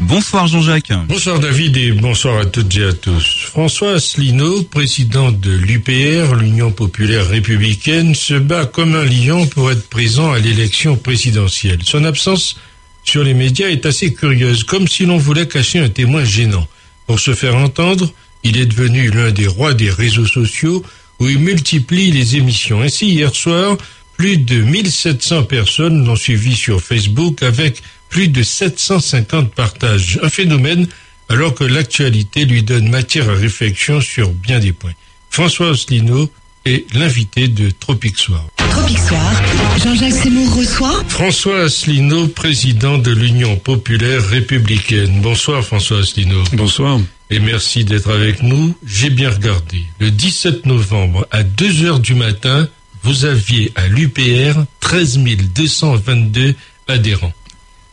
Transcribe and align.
Bonsoir 0.00 0.48
Jean-Jacques. 0.48 0.92
Bonsoir 1.06 1.38
David 1.38 1.76
et 1.76 1.92
bonsoir 1.92 2.38
à 2.38 2.44
toutes 2.46 2.76
et 2.76 2.84
à 2.84 2.92
tous. 2.92 3.44
François 3.44 3.92
Asselineau, 3.92 4.62
président 4.62 5.30
de 5.30 5.50
l'UPR, 5.50 6.34
l'Union 6.34 6.72
populaire 6.72 7.28
républicaine, 7.28 8.14
se 8.14 8.34
bat 8.34 8.66
comme 8.66 8.96
un 8.96 9.04
lion 9.04 9.46
pour 9.46 9.70
être 9.70 9.88
présent 9.88 10.32
à 10.32 10.38
l'élection 10.38 10.96
présidentielle. 10.96 11.80
Son 11.84 12.04
absence 12.04 12.56
sur 13.04 13.22
les 13.22 13.34
médias 13.34 13.68
est 13.68 13.86
assez 13.86 14.12
curieuse, 14.12 14.64
comme 14.64 14.88
si 14.88 15.06
l'on 15.06 15.18
voulait 15.18 15.46
cacher 15.46 15.78
un 15.78 15.88
témoin 15.88 16.24
gênant. 16.24 16.66
Pour 17.06 17.20
se 17.20 17.34
faire 17.34 17.56
entendre, 17.56 18.12
il 18.44 18.56
est 18.56 18.66
devenu 18.66 19.10
l'un 19.10 19.30
des 19.30 19.46
rois 19.46 19.74
des 19.74 19.90
réseaux 19.90 20.26
sociaux 20.26 20.84
où 21.20 21.28
il 21.28 21.38
multiplie 21.38 22.10
les 22.10 22.36
émissions. 22.36 22.80
Ainsi, 22.80 23.08
hier 23.08 23.34
soir, 23.34 23.76
plus 24.16 24.36
de 24.36 24.62
1700 24.62 25.44
personnes 25.44 26.04
l'ont 26.04 26.16
suivi 26.16 26.54
sur 26.54 26.80
Facebook 26.80 27.42
avec 27.42 27.82
plus 28.08 28.28
de 28.28 28.42
750 28.42 29.52
partages. 29.52 30.18
Un 30.22 30.28
phénomène 30.28 30.86
alors 31.28 31.54
que 31.54 31.64
l'actualité 31.64 32.44
lui 32.44 32.62
donne 32.62 32.88
matière 32.88 33.28
à 33.28 33.34
réflexion 33.34 34.00
sur 34.00 34.30
bien 34.30 34.60
des 34.60 34.72
points. 34.72 34.94
François 35.30 35.70
Asselineau 35.70 36.30
est 36.64 36.92
l'invité 36.94 37.48
de 37.48 37.70
Tropic 37.70 38.18
Soir. 38.18 38.44
Tropic 38.56 38.98
Soir, 38.98 39.42
Jean-Jacques 39.82 40.12
Seymour 40.12 40.54
reçoit 40.56 41.04
François 41.08 41.62
Asselineau, 41.62 42.28
président 42.28 42.98
de 42.98 43.12
l'Union 43.12 43.56
populaire 43.56 44.24
républicaine. 44.26 45.20
Bonsoir 45.20 45.64
François 45.64 45.98
Asselineau. 45.98 46.42
Bonsoir. 46.54 46.98
Et 47.30 47.40
merci 47.40 47.84
d'être 47.84 48.10
avec 48.10 48.42
nous. 48.42 48.74
J'ai 48.86 49.10
bien 49.10 49.30
regardé. 49.30 49.84
Le 49.98 50.10
17 50.10 50.66
novembre 50.66 51.26
à 51.30 51.42
2 51.42 51.84
heures 51.84 52.00
du 52.00 52.14
matin, 52.14 52.68
vous 53.02 53.24
aviez 53.24 53.72
à 53.74 53.86
l'UPR 53.86 54.64
13 54.80 55.18
222 55.54 56.54
adhérents 56.88 57.32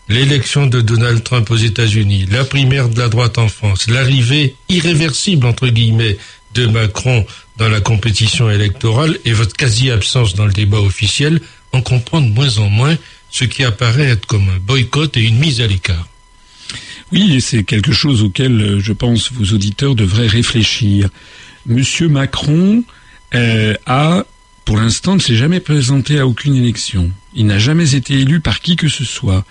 l'élection 0.08 0.68
de 0.68 0.82
Donald 0.82 1.24
Trump 1.24 1.50
aux 1.50 1.56
États-Unis, 1.56 2.28
la 2.30 2.46
primaire 2.46 2.90
de 2.90 3.00
la 3.00 3.10
droite 3.10 3.38
en 3.38 3.48
France, 3.48 3.90
l'arrivée 3.90 4.56
irréversible, 4.70 5.48
entre 5.48 5.68
guillemets, 5.68 6.18
de 6.54 6.68
Macron 6.68 7.26
dans 7.58 7.70
la 7.70 7.82
compétition 7.82 8.50
électorale 8.50 9.18
et 9.26 9.34
votre 9.34 9.56
quasi-absence 9.56 10.36
dans 10.36 10.46
le 10.46 10.54
débat 10.54 10.80
officiel, 10.80 11.42
on 11.74 11.82
comprend 11.82 12.22
de 12.22 12.30
moins 12.30 12.58
en 12.60 12.70
moins 12.70 12.98
ce 13.30 13.44
qui 13.46 13.64
apparaît 13.64 14.10
être 14.10 14.26
comme 14.26 14.48
un 14.50 14.60
boycott 14.60 15.18
et 15.18 15.22
une 15.22 15.38
mise 15.38 15.60
à 15.60 15.68
l'écart. 15.68 16.08
Oui, 17.12 17.40
c'est 17.42 17.64
quelque 17.64 17.92
chose 17.92 18.24
auquel 18.24 18.62
euh, 18.62 18.80
je 18.80 18.94
pense 18.94 19.32
vos 19.32 19.54
auditeurs 19.54 19.96
devraient 19.96 20.28
réfléchir. 20.28 21.10
Monsieur 21.66 22.08
Macron 22.08 22.84
euh, 23.34 23.76
a, 23.86 24.26
pour 24.66 24.78
l'instant, 24.78 25.16
ne 25.16 25.20
s'est 25.20 25.36
jamais 25.36 25.60
présenté 25.60 26.20
à 26.20 26.28
aucune 26.28 26.56
élection. 26.56 27.12
Il 27.36 27.46
n'a 27.46 27.60
jamais 27.60 27.94
été 27.94 28.16
élu 28.16 28.40
par 28.40 28.62
qui 28.62 28.76
que 28.76 28.88
ce 28.88 29.06
soit. 29.06 29.46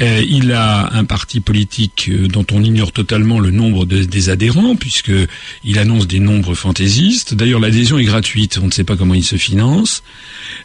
Euh, 0.00 0.24
il 0.26 0.52
a 0.52 0.94
un 0.94 1.04
parti 1.04 1.40
politique 1.40 2.08
euh, 2.08 2.28
dont 2.28 2.46
on 2.52 2.62
ignore 2.62 2.92
totalement 2.92 3.40
le 3.40 3.50
nombre 3.50 3.84
des 3.84 4.30
adhérents, 4.30 4.76
puisque 4.76 5.12
il 5.64 5.78
annonce 5.78 6.06
des 6.06 6.20
nombres 6.20 6.54
fantaisistes. 6.54 7.34
D'ailleurs, 7.34 7.60
l'adhésion 7.60 7.98
est 7.98 8.04
gratuite, 8.04 8.58
on 8.62 8.66
ne 8.66 8.70
sait 8.70 8.84
pas 8.84 8.96
comment 8.96 9.14
il 9.14 9.24
se 9.24 9.36
finance. 9.36 10.02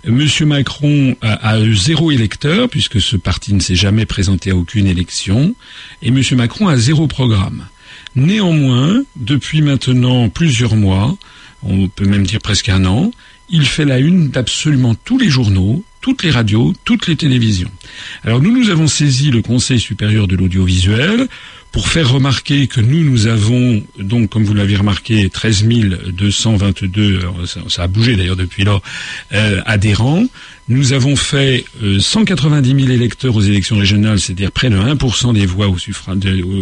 Monsieur 0.06 0.46
Macron 0.46 1.16
a, 1.22 1.58
zéro 1.74 2.12
électeur, 2.12 2.70
puisque 2.70 3.02
ce 3.02 3.18
parti 3.18 3.54
ne 3.54 3.60
s'est 3.60 3.76
jamais 3.76 4.06
présenté 4.06 4.52
à 4.52 4.56
aucune 4.56 4.88
élection, 4.88 5.56
et 6.02 6.12
Monsieur 6.12 6.36
Macron 6.36 6.68
a 6.68 6.78
zéro 6.78 7.08
programme. 7.08 7.66
Néanmoins, 8.16 9.02
depuis 9.16 9.62
maintenant 9.62 10.30
plusieurs 10.30 10.76
mois, 10.76 11.18
on 11.64 11.88
peut 11.88 12.06
même 12.06 12.26
dire 12.26 12.40
presque 12.40 12.70
un 12.70 12.86
an, 12.86 13.12
il 13.50 13.66
fait 13.66 13.86
la 13.86 14.00
une 14.00 14.30
d'absolument 14.30 14.96
tous 14.96 15.18
les 15.18 15.30
journaux, 15.30 15.84
toutes 16.02 16.24
les 16.24 16.32
radios, 16.32 16.74
toutes 16.84 17.08
les 17.08 17.16
télévisions. 17.16 17.72
Alors 18.24 18.42
nous, 18.42 18.52
nous 18.52 18.70
avons 18.70 18.88
saisi 18.88 19.32
le 19.32 19.42
Conseil 19.42 19.80
supérieur 19.80 20.28
de 20.28 20.36
l'audiovisuel 20.36 21.28
pour 21.74 21.90
faire 21.90 22.12
remarquer 22.12 22.68
que 22.68 22.80
nous, 22.80 23.04
nous 23.04 23.26
avons, 23.26 23.84
donc, 23.98 24.30
comme 24.30 24.44
vous 24.44 24.54
l'avez 24.54 24.76
remarqué, 24.76 25.28
13 25.28 25.66
222, 26.08 27.22
ça, 27.68 27.84
a 27.84 27.88
bougé 27.88 28.16
d'ailleurs 28.16 28.36
depuis 28.36 28.64
là, 28.64 28.80
euh, 29.34 29.60
adhérents. 29.66 30.24
Nous 30.70 30.94
avons 30.94 31.16
fait 31.16 31.66
190 32.00 32.72
euh, 32.72 32.80
000 32.80 32.92
électeurs 32.92 33.36
aux 33.36 33.42
élections 33.42 33.76
régionales, 33.76 34.20
c'est-à-dire 34.20 34.52
près 34.52 34.70
de 34.70 34.78
1% 34.78 35.34
des 35.34 35.48
voix 35.48 35.68
au 35.68 35.80
suffrage, 35.80 36.18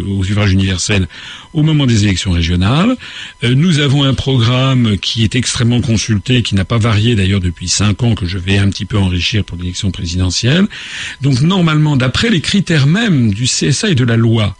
au 0.08 0.24
suffrage 0.24 0.52
universel 0.52 1.06
au 1.52 1.62
moment 1.62 1.84
des 1.84 2.04
élections 2.04 2.32
régionales. 2.32 2.96
Euh, 3.44 3.54
nous 3.54 3.80
avons 3.80 4.04
un 4.04 4.14
programme 4.14 4.96
qui 4.96 5.24
est 5.24 5.36
extrêmement 5.36 5.82
consulté, 5.82 6.42
qui 6.42 6.54
n'a 6.54 6.64
pas 6.64 6.78
varié 6.78 7.14
d'ailleurs 7.16 7.40
depuis 7.40 7.68
5 7.68 8.02
ans, 8.02 8.14
que 8.14 8.24
je 8.24 8.38
vais 8.38 8.56
un 8.56 8.70
petit 8.70 8.86
peu 8.86 8.96
enrichir 8.96 9.44
pour 9.44 9.58
l'élection 9.58 9.90
présidentielle. 9.90 10.66
Donc 11.20 11.42
normalement, 11.42 11.98
d'après 11.98 12.30
les 12.30 12.40
critères 12.40 12.86
même 12.86 13.34
du 13.34 13.44
CSA 13.44 13.90
et 13.90 13.94
de 13.94 14.04
la 14.04 14.16
loi, 14.16 14.56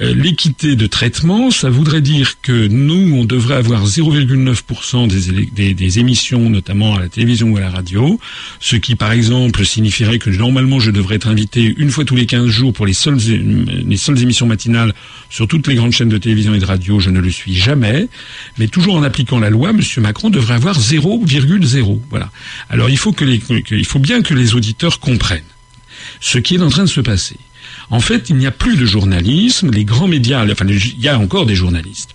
l'équité 0.00 0.76
de 0.76 0.86
traitement, 0.86 1.50
ça 1.50 1.70
voudrait 1.70 2.00
dire 2.00 2.40
que 2.40 2.68
nous, 2.68 3.16
on 3.16 3.24
devrait 3.24 3.56
avoir 3.56 3.84
0,9% 3.84 5.08
des, 5.52 5.74
des, 5.74 5.98
émissions, 5.98 6.48
notamment 6.50 6.94
à 6.94 7.00
la 7.00 7.08
télévision 7.08 7.50
ou 7.50 7.56
à 7.56 7.60
la 7.60 7.70
radio, 7.70 8.20
ce 8.60 8.76
qui, 8.76 8.94
par 8.94 9.12
exemple, 9.12 9.64
signifierait 9.64 10.18
que 10.18 10.30
normalement, 10.30 10.78
je 10.78 10.90
devrais 10.90 11.16
être 11.16 11.26
invité 11.26 11.74
une 11.76 11.90
fois 11.90 12.04
tous 12.04 12.14
les 12.14 12.26
15 12.26 12.46
jours 12.46 12.72
pour 12.72 12.86
les 12.86 12.92
seules, 12.92 13.18
les 13.18 13.96
seules 13.96 14.22
émissions 14.22 14.46
matinales 14.46 14.94
sur 15.30 15.48
toutes 15.48 15.66
les 15.66 15.74
grandes 15.74 15.92
chaînes 15.92 16.08
de 16.08 16.18
télévision 16.18 16.54
et 16.54 16.58
de 16.58 16.64
radio. 16.64 17.00
Je 17.00 17.10
ne 17.10 17.20
le 17.20 17.30
suis 17.30 17.54
jamais, 17.54 18.08
mais 18.58 18.68
toujours 18.68 18.96
en 18.96 19.02
appliquant 19.02 19.40
la 19.40 19.50
loi, 19.50 19.70
M. 19.70 19.80
Macron 19.98 20.30
devrait 20.30 20.54
avoir 20.54 20.78
0,0. 20.78 22.00
Voilà. 22.10 22.30
Alors, 22.70 22.88
il 22.88 22.98
faut 22.98 23.14
il 23.20 23.86
faut 23.86 23.98
bien 23.98 24.22
que 24.22 24.34
les 24.34 24.54
auditeurs 24.54 25.00
comprennent 25.00 25.42
ce 26.20 26.38
qui 26.38 26.54
est 26.54 26.62
en 26.62 26.68
train 26.68 26.84
de 26.84 26.88
se 26.88 27.00
passer. 27.00 27.36
En 27.90 28.00
fait, 28.00 28.28
il 28.30 28.36
n'y 28.36 28.46
a 28.46 28.50
plus 28.50 28.76
de 28.76 28.84
journalisme. 28.84 29.70
Les 29.70 29.84
grands 29.84 30.08
médias, 30.08 30.44
enfin, 30.50 30.66
il 30.68 31.00
y 31.00 31.08
a 31.08 31.18
encore 31.18 31.46
des 31.46 31.54
journalistes, 31.54 32.10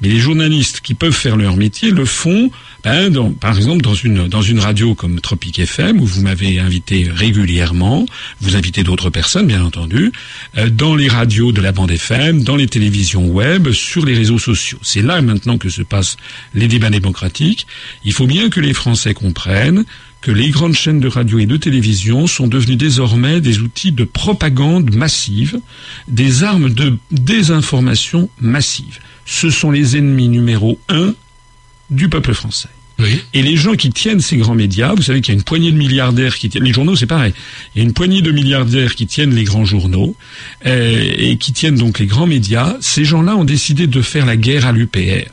mais 0.00 0.08
les 0.08 0.18
journalistes 0.18 0.80
qui 0.80 0.94
peuvent 0.94 1.12
faire 1.12 1.36
leur 1.36 1.56
métier 1.56 1.90
le 1.90 2.04
font, 2.04 2.50
ben, 2.84 3.12
par 3.40 3.56
exemple, 3.56 3.82
dans 3.82 4.42
une 4.42 4.60
radio 4.60 4.94
comme 4.94 5.20
Tropic 5.20 5.58
FM 5.58 6.00
où 6.00 6.06
vous 6.06 6.22
m'avez 6.22 6.60
invité 6.60 7.08
régulièrement, 7.12 8.06
vous 8.40 8.54
invitez 8.54 8.84
d'autres 8.84 9.10
personnes, 9.10 9.46
bien 9.46 9.64
entendu, 9.64 10.12
euh, 10.56 10.70
dans 10.70 10.94
les 10.94 11.08
radios 11.08 11.50
de 11.50 11.60
la 11.60 11.72
bande 11.72 11.90
FM, 11.90 12.44
dans 12.44 12.54
les 12.56 12.68
télévisions 12.68 13.26
web, 13.26 13.72
sur 13.72 14.04
les 14.04 14.14
réseaux 14.14 14.38
sociaux. 14.38 14.78
C'est 14.82 15.02
là 15.02 15.20
maintenant 15.20 15.58
que 15.58 15.68
se 15.68 15.82
passent 15.82 16.16
les 16.54 16.68
débats 16.68 16.90
démocratiques. 16.90 17.66
Il 18.04 18.12
faut 18.12 18.26
bien 18.26 18.50
que 18.50 18.60
les 18.60 18.72
Français 18.72 19.14
comprennent 19.14 19.84
que 20.20 20.30
les 20.30 20.50
grandes 20.50 20.74
chaînes 20.74 21.00
de 21.00 21.08
radio 21.08 21.38
et 21.38 21.46
de 21.46 21.56
télévision 21.56 22.26
sont 22.26 22.48
devenues 22.48 22.76
désormais 22.76 23.40
des 23.40 23.60
outils 23.60 23.92
de 23.92 24.04
propagande 24.04 24.94
massive, 24.94 25.60
des 26.08 26.42
armes 26.42 26.70
de 26.70 26.98
désinformation 27.10 28.28
massive. 28.40 28.98
Ce 29.24 29.50
sont 29.50 29.70
les 29.70 29.96
ennemis 29.96 30.28
numéro 30.28 30.78
un 30.88 31.14
du 31.90 32.08
peuple 32.08 32.34
français. 32.34 32.68
Et 33.34 33.42
les 33.42 33.56
gens 33.56 33.74
qui 33.74 33.90
tiennent 33.90 34.20
ces 34.20 34.38
grands 34.38 34.54
médias, 34.54 34.94
vous 34.94 35.02
savez 35.02 35.20
qu'il 35.20 35.34
y 35.34 35.36
a 35.36 35.38
une 35.38 35.44
poignée 35.44 35.70
de 35.70 35.76
milliardaires 35.76 36.36
qui 36.36 36.48
tiennent, 36.48 36.64
les 36.64 36.72
journaux 36.72 36.96
c'est 36.96 37.06
pareil, 37.06 37.34
il 37.74 37.78
y 37.78 37.80
a 37.82 37.84
une 37.84 37.92
poignée 37.92 38.22
de 38.22 38.30
milliardaires 38.30 38.94
qui 38.94 39.06
tiennent 39.06 39.34
les 39.34 39.44
grands 39.44 39.66
journaux 39.66 40.16
euh, 40.64 41.12
et 41.18 41.36
qui 41.36 41.52
tiennent 41.52 41.76
donc 41.76 41.98
les 41.98 42.06
grands 42.06 42.26
médias, 42.26 42.76
ces 42.80 43.04
gens-là 43.04 43.36
ont 43.36 43.44
décidé 43.44 43.86
de 43.86 44.00
faire 44.00 44.24
la 44.24 44.36
guerre 44.36 44.66
à 44.66 44.72
l'UPR. 44.72 45.30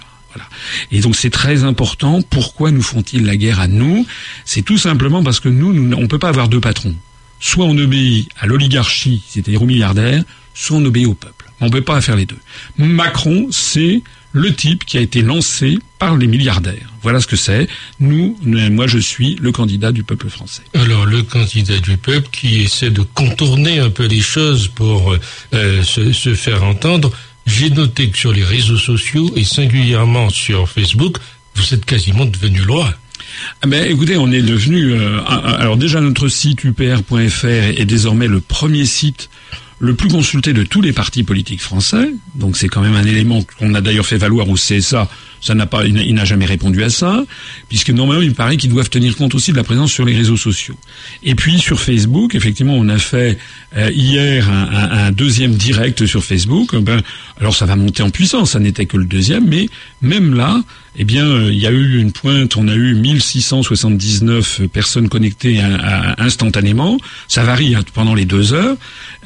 Et 0.91 1.01
donc 1.01 1.15
c'est 1.15 1.29
très 1.29 1.63
important. 1.63 2.21
Pourquoi 2.29 2.71
nous 2.71 2.81
font-ils 2.81 3.25
la 3.25 3.35
guerre 3.35 3.59
à 3.59 3.67
nous? 3.67 4.05
C'est 4.45 4.61
tout 4.61 4.77
simplement 4.77 5.23
parce 5.23 5.39
que 5.39 5.49
nous, 5.49 5.73
nous 5.73 5.95
on 5.97 6.01
ne 6.01 6.07
peut 6.07 6.19
pas 6.19 6.29
avoir 6.29 6.47
deux 6.49 6.61
patrons. 6.61 6.95
Soit 7.39 7.65
on 7.65 7.77
obéit 7.77 8.29
à 8.39 8.45
l'oligarchie, 8.47 9.21
c'est-à-dire 9.27 9.61
aux 9.61 9.65
milliardaires, 9.65 10.23
soit 10.53 10.77
on 10.77 10.85
obéit 10.85 11.07
au 11.07 11.13
peuple. 11.13 11.45
On 11.59 11.65
ne 11.65 11.71
peut 11.71 11.81
pas 11.81 12.01
faire 12.01 12.15
les 12.15 12.25
deux. 12.25 12.37
Macron, 12.77 13.47
c'est 13.51 14.01
le 14.33 14.53
type 14.53 14.83
qui 14.83 14.97
a 14.97 15.01
été 15.01 15.21
lancé 15.21 15.77
par 15.99 16.17
les 16.17 16.27
milliardaires. 16.27 16.91
Voilà 17.01 17.19
ce 17.21 17.27
que 17.27 17.35
c'est. 17.35 17.67
Nous, 17.99 18.35
moi, 18.43 18.87
je 18.87 18.97
suis 18.97 19.35
le 19.41 19.51
candidat 19.51 19.91
du 19.91 20.03
peuple 20.03 20.29
français. 20.29 20.63
Alors, 20.73 21.05
le 21.05 21.21
candidat 21.21 21.79
du 21.79 21.97
peuple 21.97 22.27
qui 22.31 22.61
essaie 22.61 22.89
de 22.89 23.01
contourner 23.01 23.79
un 23.79 23.89
peu 23.89 24.05
les 24.05 24.21
choses 24.21 24.67
pour 24.67 25.15
euh, 25.53 25.83
se 25.83 26.33
faire 26.33 26.63
entendre 26.63 27.11
j'ai 27.45 27.69
noté 27.69 28.09
que 28.09 28.17
sur 28.17 28.31
les 28.31 28.43
réseaux 28.43 28.77
sociaux 28.77 29.31
et 29.35 29.43
singulièrement 29.43 30.29
sur 30.29 30.69
Facebook, 30.69 31.17
vous 31.55 31.73
êtes 31.73 31.85
quasiment 31.85 32.25
devenu 32.25 32.59
loi. 32.59 32.93
Ah 33.61 33.67
ben, 33.67 33.89
écoutez, 33.89 34.17
on 34.17 34.31
est 34.31 34.41
devenu. 34.41 34.93
Euh, 34.93 35.19
alors 35.27 35.77
déjà, 35.77 36.01
notre 36.01 36.27
site 36.27 36.63
upr.fr 36.63 37.45
est 37.45 37.85
désormais 37.85 38.27
le 38.27 38.41
premier 38.41 38.85
site 38.85 39.29
le 39.79 39.95
plus 39.95 40.07
consulté 40.07 40.53
de 40.53 40.63
tous 40.63 40.81
les 40.81 40.93
partis 40.93 41.23
politiques 41.23 41.61
français. 41.61 42.13
Donc 42.35 42.57
c'est 42.57 42.69
quand 42.69 42.81
même 42.81 42.95
un 42.95 43.05
élément 43.05 43.41
qu'on 43.59 43.73
a 43.73 43.81
d'ailleurs 43.81 44.05
fait 44.05 44.17
valoir 44.17 44.47
au 44.49 44.55
CSA 44.55 45.09
Ça 45.43 45.55
n'a 45.55 45.65
pas, 45.65 45.85
il 45.85 46.13
n'a 46.13 46.23
jamais 46.23 46.45
répondu 46.45 46.83
à 46.83 46.89
ça, 46.89 47.25
puisque 47.67 47.89
normalement, 47.89 48.23
il 48.23 48.33
paraît 48.33 48.55
qu'ils 48.55 48.69
doivent 48.69 48.89
tenir 48.89 49.17
compte 49.17 49.35
aussi 49.35 49.51
de 49.51 49.57
la 49.57 49.65
présence 49.65 49.91
sur 49.91 50.05
les 50.05 50.15
réseaux 50.15 50.37
sociaux. 50.37 50.75
Et 51.21 51.35
puis 51.35 51.59
sur 51.59 51.81
Facebook, 51.81 52.33
effectivement, 52.33 52.75
on 52.75 52.87
a 52.87 52.97
fait 52.97 53.37
euh, 53.75 53.91
hier 53.91 54.49
un, 54.49 55.07
un, 55.07 55.11
deuxième 55.11 55.53
direct 55.55 56.05
sur 56.05 56.23
Facebook. 56.23 56.73
Ben, 56.77 57.01
alors 57.41 57.53
ça 57.53 57.65
va 57.65 57.75
monter 57.75 58.03
en 58.03 58.09
puissance. 58.09 58.51
Ça 58.51 58.59
n'était 58.59 58.85
que 58.85 58.95
le 58.95 59.03
deuxième, 59.03 59.45
mais 59.45 59.67
même 60.01 60.33
là, 60.33 60.61
eh 60.95 61.05
bien, 61.05 61.25
euh, 61.25 61.51
il 61.51 61.57
y 61.57 61.65
a 61.65 61.71
eu 61.71 61.97
une 61.99 62.11
pointe, 62.11 62.55
on 62.55 62.67
a 62.67 62.75
eu 62.75 62.93
1679 62.93 64.61
personnes 64.71 65.09
connectées 65.09 65.59
instantanément. 66.19 66.97
Ça 67.27 67.43
varie 67.43 67.73
hein, 67.73 67.81
pendant 67.93 68.13
les 68.13 68.25
deux 68.25 68.53
heures. 68.53 68.77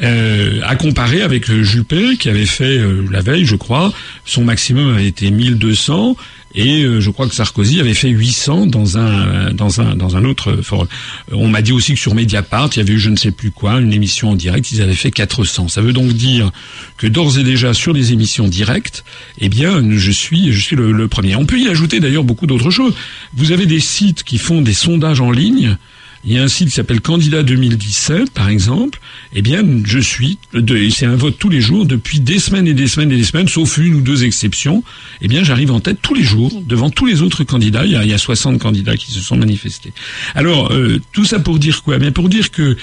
Euh, 0.02 0.62
à 0.66 0.76
comparer 0.76 1.22
avec 1.22 1.52
Juppé, 1.52 2.16
qui 2.18 2.30
avait 2.30 2.46
fait 2.46 2.78
euh, 2.78 3.06
la 3.12 3.22
veille, 3.22 3.46
je 3.46 3.56
crois, 3.56 3.92
son 4.24 4.46
maximum 4.46 4.94
avait 4.94 5.08
été 5.08 5.30
1200. 5.30 6.07
Et 6.56 6.84
euh, 6.84 7.02
je 7.02 7.10
crois 7.10 7.28
que 7.28 7.36
Sarkozy 7.36 7.80
avait 7.80 7.94
fait 7.94 8.10
800 8.10 8.68
dans 8.68 8.98
un 8.98 9.52
dans 9.52 9.82
un 9.82 9.96
dans 9.96 10.16
un 10.16 10.24
autre 10.24 10.58
forum. 10.62 10.88
On 11.32 11.48
m'a 11.48 11.62
dit 11.62 11.72
aussi 11.72 11.94
que 11.94 12.00
sur 12.00 12.16
Mediapart, 12.16 12.70
il 12.74 12.78
y 12.78 12.82
avait 12.82 12.94
eu 12.94 13.00
je 13.00 13.10
ne 13.10 13.16
sais 13.16 13.32
plus 13.32 13.52
quoi, 13.52 13.80
une 13.80 13.94
émission 13.94 14.32
en 14.32 14.36
direct, 14.36 14.72
ils 14.72 14.82
avaient 14.82 14.94
fait 14.94 15.12
400. 15.12 15.68
Ça 15.68 15.82
veut 15.82 15.94
donc 15.94 16.14
dire 16.14 16.52
que 16.98 17.08
d'ores 17.08 17.38
et 17.38 17.44
déjà 17.44 17.74
sur 17.74 17.94
les 17.94 18.14
émissions 18.14 18.48
directes, 18.48 19.04
eh 19.40 19.50
bien, 19.50 19.84
je 19.98 20.12
suis 20.12 20.52
je 20.52 20.60
suis 20.60 20.76
le, 20.76 20.92
le 20.92 21.08
premier. 21.08 21.36
On 21.36 21.46
peut 21.46 21.60
y 21.60 21.68
ajouter 21.68 22.00
d'ailleurs 22.00 22.24
beaucoup 22.24 22.48
d'autres 22.48 22.72
choses. 22.72 22.94
Vous 23.36 23.52
avez 23.52 23.66
des 23.66 23.80
sites 23.80 24.24
qui 24.24 24.38
font 24.38 24.62
des 24.62 24.74
sondages 24.74 25.22
en 25.22 25.32
ligne 25.32 25.78
il 26.26 26.34
y 26.34 26.38
a 26.38 26.44
un 26.44 26.48
site 26.48 26.70
qui 26.70 26.76
s'appelle 26.76 27.02
Candidat 27.02 27.44
2017, 27.44 28.32
par 28.32 28.50
exemple. 28.50 29.00
Eh 29.34 29.42
bien, 29.42 29.64
je 29.86 30.00
suis, 30.00 30.38
c'est 30.92 31.06
un 31.06 31.16
vote 31.16 31.38
tous 31.38 31.50
les 31.50 31.62
jours 31.62 31.86
depuis 31.86 32.20
des 32.20 32.40
semaines 32.40 32.68
et 32.68 32.74
des 32.74 32.88
semaines 32.88 33.12
et 33.12 33.18
des 33.18 33.24
semaines, 33.24 33.48
sauf 33.48 33.78
une 33.78 33.96
ou 33.96 34.02
deux 34.02 34.24
exceptions. 34.24 34.84
Eh 35.22 35.28
bien, 35.28 35.44
j'arrive 35.44 35.72
en 35.72 35.80
tête 35.80 36.00
tous 36.02 36.14
les 36.14 36.24
jours 36.24 36.62
devant 36.66 36.90
tous 36.90 37.06
les 37.06 37.22
autres 37.22 37.44
candidats. 37.44 37.86
Il 37.86 37.92
y 37.92 37.96
a, 37.96 38.04
il 38.04 38.10
y 38.10 38.14
a 38.14 38.18
60 38.18 38.60
candidats 38.60 38.98
qui 38.98 39.12
se 39.12 39.20
sont 39.20 39.38
manifestés. 39.38 39.94
Alors, 40.36 40.72
euh, 40.74 41.00
tout 41.12 41.26
ça 41.26 41.40
pour 41.40 41.60
dire 41.60 41.84
quoi? 41.84 41.96
Eh 41.96 42.00
Bien, 42.00 42.12
pour 42.12 42.30
dire 42.30 42.52
que 42.52 42.78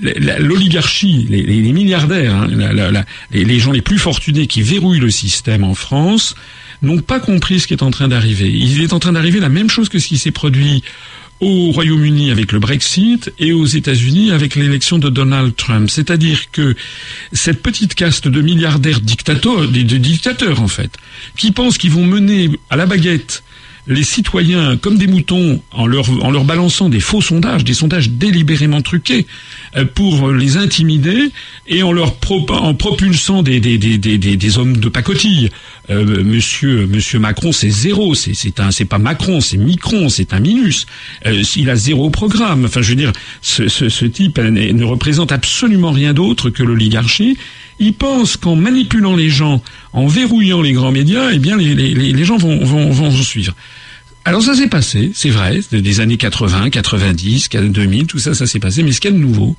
l'oligarchie, 0.00 1.26
les, 1.28 1.42
les, 1.42 1.72
milliardaires, 1.72 2.34
hein, 2.34 3.04
les 3.30 3.58
gens 3.58 3.72
les 3.72 3.82
plus 3.82 3.98
fortunés 3.98 4.46
qui 4.46 4.62
verrouillent 4.62 4.98
le 4.98 5.10
système 5.10 5.64
en 5.64 5.74
France, 5.74 6.34
n'ont 6.82 7.00
pas 7.00 7.20
compris 7.20 7.60
ce 7.60 7.66
qui 7.66 7.74
est 7.74 7.82
en 7.82 7.90
train 7.90 8.08
d'arriver. 8.08 8.50
Il 8.50 8.82
est 8.82 8.92
en 8.92 8.98
train 8.98 9.12
d'arriver 9.12 9.40
la 9.40 9.48
même 9.48 9.70
chose 9.70 9.88
que 9.88 9.98
ce 9.98 10.08
qui 10.08 10.18
s'est 10.18 10.30
produit 10.30 10.82
au 11.44 11.70
Royaume-Uni 11.72 12.30
avec 12.30 12.52
le 12.52 12.58
Brexit 12.58 13.32
et 13.38 13.52
aux 13.52 13.66
États-Unis 13.66 14.30
avec 14.32 14.56
l'élection 14.56 14.98
de 14.98 15.10
Donald 15.10 15.54
Trump. 15.54 15.90
C'est-à-dire 15.90 16.50
que 16.50 16.74
cette 17.32 17.62
petite 17.62 17.94
caste 17.94 18.28
de 18.28 18.40
milliardaires 18.40 19.00
dictateurs, 19.00 19.68
de 19.68 19.96
dictateurs 19.98 20.62
en 20.62 20.68
fait, 20.68 20.90
qui 21.36 21.52
pensent 21.52 21.76
qu'ils 21.76 21.90
vont 21.90 22.06
mener 22.06 22.50
à 22.70 22.76
la 22.76 22.86
baguette 22.86 23.43
les 23.86 24.02
citoyens 24.02 24.76
comme 24.76 24.96
des 24.96 25.06
moutons 25.06 25.60
en 25.72 25.86
leur, 25.86 26.08
en 26.24 26.30
leur 26.30 26.44
balançant 26.44 26.88
des 26.88 27.00
faux 27.00 27.20
sondages, 27.20 27.64
des 27.64 27.74
sondages 27.74 28.08
délibérément 28.10 28.80
truqués 28.82 29.26
euh, 29.76 29.84
pour 29.84 30.30
les 30.30 30.56
intimider 30.56 31.30
et 31.66 31.82
en 31.82 31.92
leur 31.92 32.14
en 32.48 32.74
propulsant 32.74 33.42
des, 33.42 33.60
des, 33.60 33.78
des, 33.78 33.98
des, 33.98 34.18
des 34.18 34.58
hommes 34.58 34.76
de 34.78 34.88
pacotille. 34.88 35.50
Euh, 35.90 36.24
monsieur, 36.24 36.86
monsieur 36.86 37.18
Macron, 37.18 37.52
c'est 37.52 37.68
zéro, 37.68 38.14
c'est, 38.14 38.32
c'est 38.32 38.58
un, 38.58 38.70
c'est 38.70 38.86
pas 38.86 38.98
Macron, 38.98 39.40
c'est 39.42 39.58
Micron, 39.58 40.08
c'est 40.08 40.32
un 40.32 40.40
minus. 40.40 40.86
Euh, 41.26 41.42
il 41.56 41.68
a 41.68 41.76
zéro 41.76 42.08
programme. 42.08 42.64
Enfin, 42.64 42.80
je 42.80 42.90
veux 42.90 42.96
dire, 42.96 43.12
ce, 43.42 43.68
ce, 43.68 43.90
ce 43.90 44.06
type 44.06 44.38
ne 44.38 44.84
représente 44.84 45.30
absolument 45.30 45.92
rien 45.92 46.14
d'autre 46.14 46.48
que 46.48 46.62
l'oligarchie. 46.62 47.36
Il 47.78 47.94
pense 47.94 48.36
qu'en 48.36 48.56
manipulant 48.56 49.16
les 49.16 49.30
gens, 49.30 49.62
en 49.92 50.06
verrouillant 50.06 50.62
les 50.62 50.72
grands 50.72 50.92
médias, 50.92 51.30
eh 51.32 51.38
bien, 51.38 51.56
les, 51.56 51.74
les, 51.74 51.94
les 51.94 52.24
gens 52.24 52.36
vont, 52.36 52.64
vont, 52.64 52.90
vont 52.90 53.10
suivre. 53.10 53.54
Alors 54.26 54.42
ça 54.42 54.54
s'est 54.54 54.68
passé, 54.68 55.10
c'est 55.14 55.28
vrai, 55.28 55.60
des 55.70 56.00
années 56.00 56.16
80, 56.16 56.70
90, 56.70 57.50
2000, 57.50 58.06
tout 58.06 58.18
ça, 58.18 58.34
ça 58.34 58.46
s'est 58.46 58.58
passé. 58.58 58.82
Mais 58.82 58.92
ce 58.92 59.00
qu'il 59.00 59.10
y 59.10 59.14
a 59.14 59.16
de 59.16 59.22
nouveau, 59.22 59.54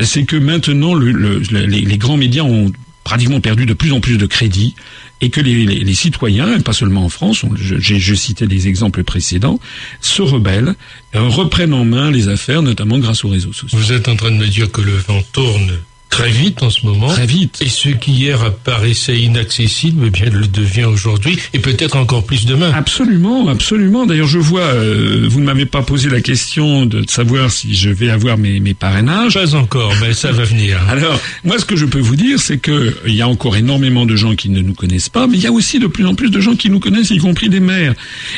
c'est 0.00 0.24
que 0.24 0.36
maintenant, 0.36 0.94
le, 0.94 1.12
le, 1.12 1.42
les, 1.50 1.82
les, 1.82 1.98
grands 1.98 2.16
médias 2.16 2.42
ont 2.42 2.72
pratiquement 3.04 3.40
perdu 3.40 3.66
de 3.66 3.74
plus 3.74 3.92
en 3.92 4.00
plus 4.00 4.16
de 4.16 4.24
crédit 4.24 4.74
et 5.20 5.28
que 5.28 5.42
les, 5.42 5.66
les, 5.66 5.80
les 5.80 5.94
citoyens, 5.94 6.58
pas 6.60 6.72
seulement 6.72 7.04
en 7.04 7.08
France, 7.10 7.44
j'ai 7.56 7.98
je 7.98 8.14
citais 8.14 8.46
des 8.46 8.66
exemples 8.66 9.04
précédents, 9.04 9.60
se 10.00 10.22
rebellent, 10.22 10.74
euh, 11.14 11.28
reprennent 11.28 11.74
en 11.74 11.84
main 11.84 12.10
les 12.10 12.28
affaires, 12.28 12.62
notamment 12.62 12.98
grâce 12.98 13.24
aux 13.24 13.28
réseaux 13.28 13.52
sociaux. 13.52 13.78
Vous 13.78 13.92
êtes 13.92 14.08
en 14.08 14.16
train 14.16 14.30
de 14.30 14.36
me 14.36 14.46
dire 14.46 14.70
que 14.70 14.80
le 14.80 14.96
vent 14.96 15.22
tourne 15.32 15.72
très 16.08 16.30
vite 16.30 16.62
en 16.62 16.70
ce 16.70 16.84
moment. 16.86 17.08
Très 17.08 17.26
vite. 17.26 17.58
Et 17.60 17.68
ce 17.68 17.90
qui 17.90 18.12
hier 18.12 18.42
apparaissait 18.42 19.20
inaccessible, 19.20 20.04
eh 20.06 20.10
bien, 20.10 20.30
le 20.30 20.46
devient 20.46 20.84
aujourd'hui 20.84 21.38
et 21.52 21.58
peut-être 21.58 21.96
encore 21.96 22.24
plus 22.24 22.46
demain. 22.46 22.72
Absolument, 22.74 23.48
absolument. 23.48 24.06
D'ailleurs, 24.06 24.26
je 24.26 24.38
vois, 24.38 24.62
euh, 24.62 25.26
vous 25.28 25.40
ne 25.40 25.44
m'avez 25.44 25.66
pas 25.66 25.82
posé 25.82 26.08
la 26.08 26.20
question 26.20 26.86
de 26.86 27.04
savoir 27.08 27.50
si 27.50 27.74
je 27.74 27.90
vais 27.90 28.10
avoir 28.10 28.38
mes, 28.38 28.60
mes 28.60 28.74
parrainages. 28.74 29.34
Pas 29.34 29.54
encore, 29.54 29.92
mais 30.00 30.14
ça 30.14 30.32
va 30.32 30.44
venir. 30.44 30.80
Alors, 30.88 31.20
moi, 31.44 31.58
ce 31.58 31.64
que 31.64 31.76
je 31.76 31.84
peux 31.84 32.00
vous 32.00 32.16
dire, 32.16 32.40
c'est 32.40 32.58
que 32.58 32.96
il 33.06 33.14
y 33.14 33.22
a 33.22 33.28
encore 33.28 33.56
énormément 33.56 34.06
de 34.06 34.16
gens 34.16 34.34
qui 34.34 34.48
ne 34.50 34.60
nous 34.60 34.74
connaissent 34.74 35.08
pas, 35.10 35.26
mais 35.26 35.36
il 35.36 35.42
y 35.42 35.46
a 35.46 35.52
aussi 35.52 35.78
de 35.78 35.86
plus 35.86 36.06
en 36.06 36.14
plus 36.14 36.30
de 36.30 36.40
gens 36.40 36.56
qui 36.56 36.70
nous 36.70 36.80
connaissent, 36.80 37.10
y 37.10 37.18
compris 37.18 37.48
des 37.48 37.60
maires, 37.60 37.94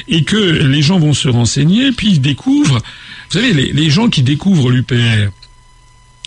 et 0.09 0.25
que 0.25 0.37
les 0.37 0.83
gens 0.83 0.99
vont 0.99 1.15
se 1.15 1.29
renseigner, 1.29 1.93
puis 1.93 2.09
ils 2.13 2.21
découvrent. 2.21 2.81
Vous 3.31 3.39
savez, 3.39 3.53
les, 3.53 3.73
les 3.73 3.91
gens 3.91 4.09
qui 4.09 4.23
découvrent 4.23 4.71
l'UPR, 4.71 5.31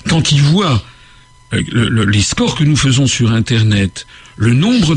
quand 0.07 0.31
ils 0.31 0.41
voient 0.41 0.83
le, 1.71 1.89
le, 1.89 2.05
les 2.05 2.21
scores 2.21 2.55
que 2.55 2.63
nous 2.63 2.75
faisons 2.75 3.07
sur 3.07 3.31
Internet, 3.31 4.07
le 4.37 4.53
nombre 4.53 4.95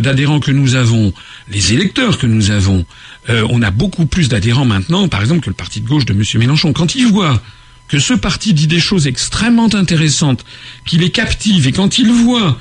d'adhérents 0.00 0.38
de, 0.38 0.44
que 0.44 0.50
nous 0.50 0.74
avons, 0.74 1.12
les 1.50 1.72
électeurs 1.72 2.18
que 2.18 2.26
nous 2.26 2.50
avons, 2.50 2.84
euh, 3.28 3.46
on 3.50 3.62
a 3.62 3.70
beaucoup 3.70 4.06
plus 4.06 4.28
d'adhérents 4.28 4.64
maintenant, 4.64 5.08
par 5.08 5.20
exemple, 5.20 5.40
que 5.42 5.50
le 5.50 5.54
parti 5.54 5.80
de 5.80 5.88
gauche 5.88 6.04
de 6.04 6.12
M. 6.12 6.22
Mélenchon. 6.36 6.72
Quand 6.72 6.94
il 6.94 7.06
voit 7.06 7.42
que 7.88 7.98
ce 7.98 8.14
parti 8.14 8.54
dit 8.54 8.66
des 8.66 8.80
choses 8.80 9.06
extrêmement 9.06 9.72
intéressantes, 9.74 10.44
qu'il 10.84 11.02
est 11.02 11.10
captive, 11.10 11.66
et 11.66 11.72
quand 11.72 11.98
il 11.98 12.10
voit 12.10 12.58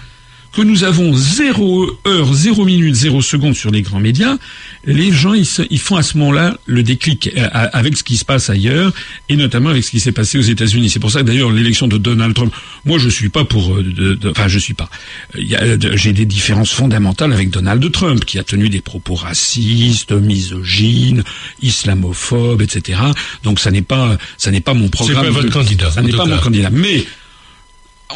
que 0.56 0.62
nous 0.62 0.86
avons 0.86 1.14
0 1.14 2.00
heure, 2.08 2.34
0 2.34 2.66
minute, 2.66 2.96
0 2.96 3.22
seconde 3.22 3.56
sur 3.56 3.72
les 3.72 3.82
grands 3.82 4.00
médias, 4.00 4.38
les 4.86 5.12
gens 5.12 5.34
ils, 5.34 5.46
se, 5.46 5.62
ils 5.70 5.80
font 5.80 5.98
à 5.98 6.04
ce 6.04 6.18
moment-là 6.18 6.58
le 6.66 6.82
déclic 6.82 7.30
euh, 7.36 7.50
avec 7.52 7.98
ce 7.98 8.04
qui 8.04 8.16
se 8.16 8.24
passe 8.24 8.50
ailleurs 8.50 8.94
et 9.28 9.36
notamment 9.36 9.70
avec 9.70 9.84
ce 9.84 9.92
qui 9.92 10.00
s'est 10.00 10.14
passé 10.14 10.38
aux 10.38 10.44
États-Unis. 10.44 10.90
C'est 10.90 11.00
pour 11.00 11.12
ça 11.12 11.22
que 11.22 11.26
d'ailleurs 11.26 11.52
l'élection 11.52 11.88
de 11.88 11.98
Donald 11.98 12.34
Trump, 12.34 12.54
moi 12.86 12.98
je 13.00 13.10
suis 13.10 13.28
pas 13.28 13.44
pour, 13.44 13.76
euh, 13.76 13.84
de, 13.84 14.14
de, 14.14 14.30
enfin 14.30 14.48
je 14.48 14.58
suis 14.58 14.74
pas. 14.74 14.90
J'ai 15.36 16.14
des 16.14 16.26
différences 16.26 16.72
fondamentales 16.72 17.34
avec 17.34 17.50
Donald 17.50 17.92
Trump 17.92 18.24
qui 18.24 18.40
a 18.40 18.44
tenu 18.44 18.70
des 18.70 18.82
propos 18.82 19.16
racistes, 19.16 20.14
misogynes, 20.14 21.24
islamophobes, 21.62 22.62
etc. 22.62 23.00
Donc 23.44 23.60
ça 23.60 23.72
n'est 23.72 23.82
pas, 23.82 24.18
ça 24.38 24.52
n'est 24.52 24.62
pas 24.62 24.74
mon 24.74 24.88
programme. 24.88 25.26
C'est 25.26 25.32
pas 25.34 25.42
votre 25.42 25.52
candidat. 25.52 25.92
Ça 25.92 26.02
n'est 26.02 26.14
pas 26.14 26.26
mon 26.26 26.38
candidat. 26.38 26.70
Mais 26.72 27.06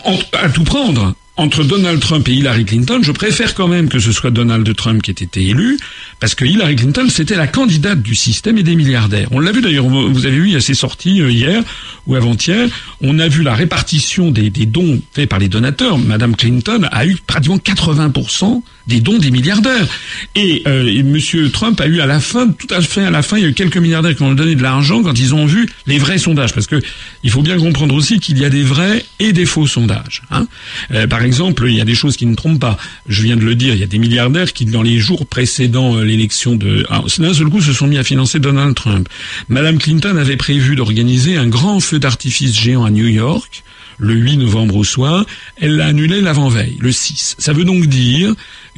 en, 0.05 0.17
à 0.41 0.49
tout 0.49 0.63
prendre, 0.63 1.15
entre 1.39 1.63
Donald 1.63 2.01
Trump 2.01 2.27
et 2.27 2.33
Hillary 2.33 2.65
Clinton, 2.65 2.99
je 3.01 3.13
préfère 3.13 3.55
quand 3.55 3.69
même 3.69 3.87
que 3.87 3.99
ce 3.99 4.11
soit 4.11 4.29
Donald 4.29 4.75
Trump 4.75 5.01
qui 5.01 5.09
ait 5.09 5.13
été 5.13 5.41
élu, 5.47 5.79
parce 6.19 6.35
que 6.35 6.43
Hillary 6.43 6.75
Clinton, 6.75 7.07
c'était 7.09 7.37
la 7.37 7.47
candidate 7.47 8.01
du 8.01 8.13
système 8.13 8.57
et 8.57 8.63
des 8.63 8.75
milliardaires. 8.75 9.29
On 9.31 9.39
l'a 9.39 9.53
vu 9.53 9.61
d'ailleurs, 9.61 9.85
vous 9.85 10.25
avez 10.25 10.37
vu, 10.37 10.55
a 10.57 10.59
ces 10.59 10.73
sorties 10.73 11.21
euh, 11.21 11.31
hier 11.31 11.63
ou 12.07 12.15
avant-hier, 12.15 12.67
on 13.01 13.19
a 13.19 13.29
vu 13.29 13.41
la 13.43 13.55
répartition 13.55 14.31
des, 14.31 14.49
dons 14.49 15.01
faits 15.13 15.29
par 15.29 15.39
les 15.39 15.47
donateurs. 15.47 15.97
Madame 15.97 16.35
Clinton 16.35 16.85
a 16.91 17.05
eu 17.05 17.15
pratiquement 17.25 17.57
80% 17.57 18.61
des 18.87 18.99
dons 18.99 19.17
des 19.17 19.31
milliardaires. 19.31 19.87
Et, 20.35 20.63
euh, 20.67 20.87
et 20.87 21.03
Monsieur 21.03 21.49
Trump 21.51 21.79
a 21.79 21.87
eu 21.87 22.01
à 22.01 22.05
la 22.05 22.19
fin, 22.19 22.49
tout 22.49 22.67
à 22.71 22.81
fait 22.81 23.05
à 23.05 23.11
la 23.11 23.21
fin, 23.21 23.37
il 23.37 23.43
y 23.43 23.45
a 23.45 23.49
eu 23.49 23.53
quelques 23.53 23.77
milliardaires 23.77 24.15
qui 24.15 24.23
ont 24.23 24.33
donné 24.33 24.55
de 24.55 24.63
l'argent 24.63 25.03
quand 25.03 25.17
ils 25.17 25.33
ont 25.33 25.45
vu 25.45 25.69
les 25.87 25.99
vrais 25.99 26.17
sondages, 26.17 26.53
parce 26.53 26.67
que 26.67 26.81
il 27.23 27.29
faut 27.29 27.43
bien 27.43 27.57
comprendre 27.57 27.95
aussi 27.95 28.19
qu'il 28.19 28.39
y 28.39 28.45
a 28.45 28.49
des 28.49 28.63
vrais 28.63 29.05
et 29.19 29.31
des 29.31 29.45
faux 29.45 29.67
sondages. 29.67 30.23
Hein. 30.31 30.47
Euh, 30.91 31.07
exemple, 31.29 31.65
il 31.67 31.75
y 31.75 31.81
a 31.81 31.85
des 31.85 31.93
choses 31.93 32.17
qui 32.17 32.25
ne 32.25 32.35
trompent 32.35 32.59
pas. 32.59 32.77
Je 33.07 33.21
viens 33.21 33.37
de 33.37 33.45
le 33.45 33.53
dire, 33.53 33.75
il 33.75 33.79
y 33.79 33.83
a 33.83 33.87
des 33.87 33.99
milliardaires 33.99 34.51
qui, 34.51 34.65
dans 34.65 34.81
les 34.81 34.97
jours 34.97 35.27
précédant 35.27 35.95
euh, 35.95 36.03
l'élection 36.03 36.55
de... 36.55 36.85
D'un 37.19 37.33
seul 37.33 37.49
coup, 37.49 37.61
se 37.61 37.73
sont 37.73 37.87
mis 37.87 37.99
à 37.99 38.03
financer 38.03 38.39
Donald 38.39 38.75
Trump. 38.75 39.07
Madame 39.47 39.77
Clinton 39.77 40.17
avait 40.17 40.37
prévu 40.37 40.75
d'organiser 40.75 41.37
un 41.37 41.47
grand 41.47 41.79
feu 41.79 41.99
d'artifice 41.99 42.59
géant 42.59 42.83
à 42.83 42.89
New 42.89 43.07
York 43.07 43.63
le 43.99 44.13
8 44.13 44.37
novembre 44.37 44.77
au 44.77 44.83
soir, 44.83 45.25
elle 45.57 45.75
l'a 45.75 45.87
annulé 45.87 46.21
l'avant-veille, 46.21 46.77
le 46.79 46.91
6. 46.91 47.35
Ça 47.37 47.53
veut 47.53 47.65
donc 47.65 47.85
dire 47.85 48.33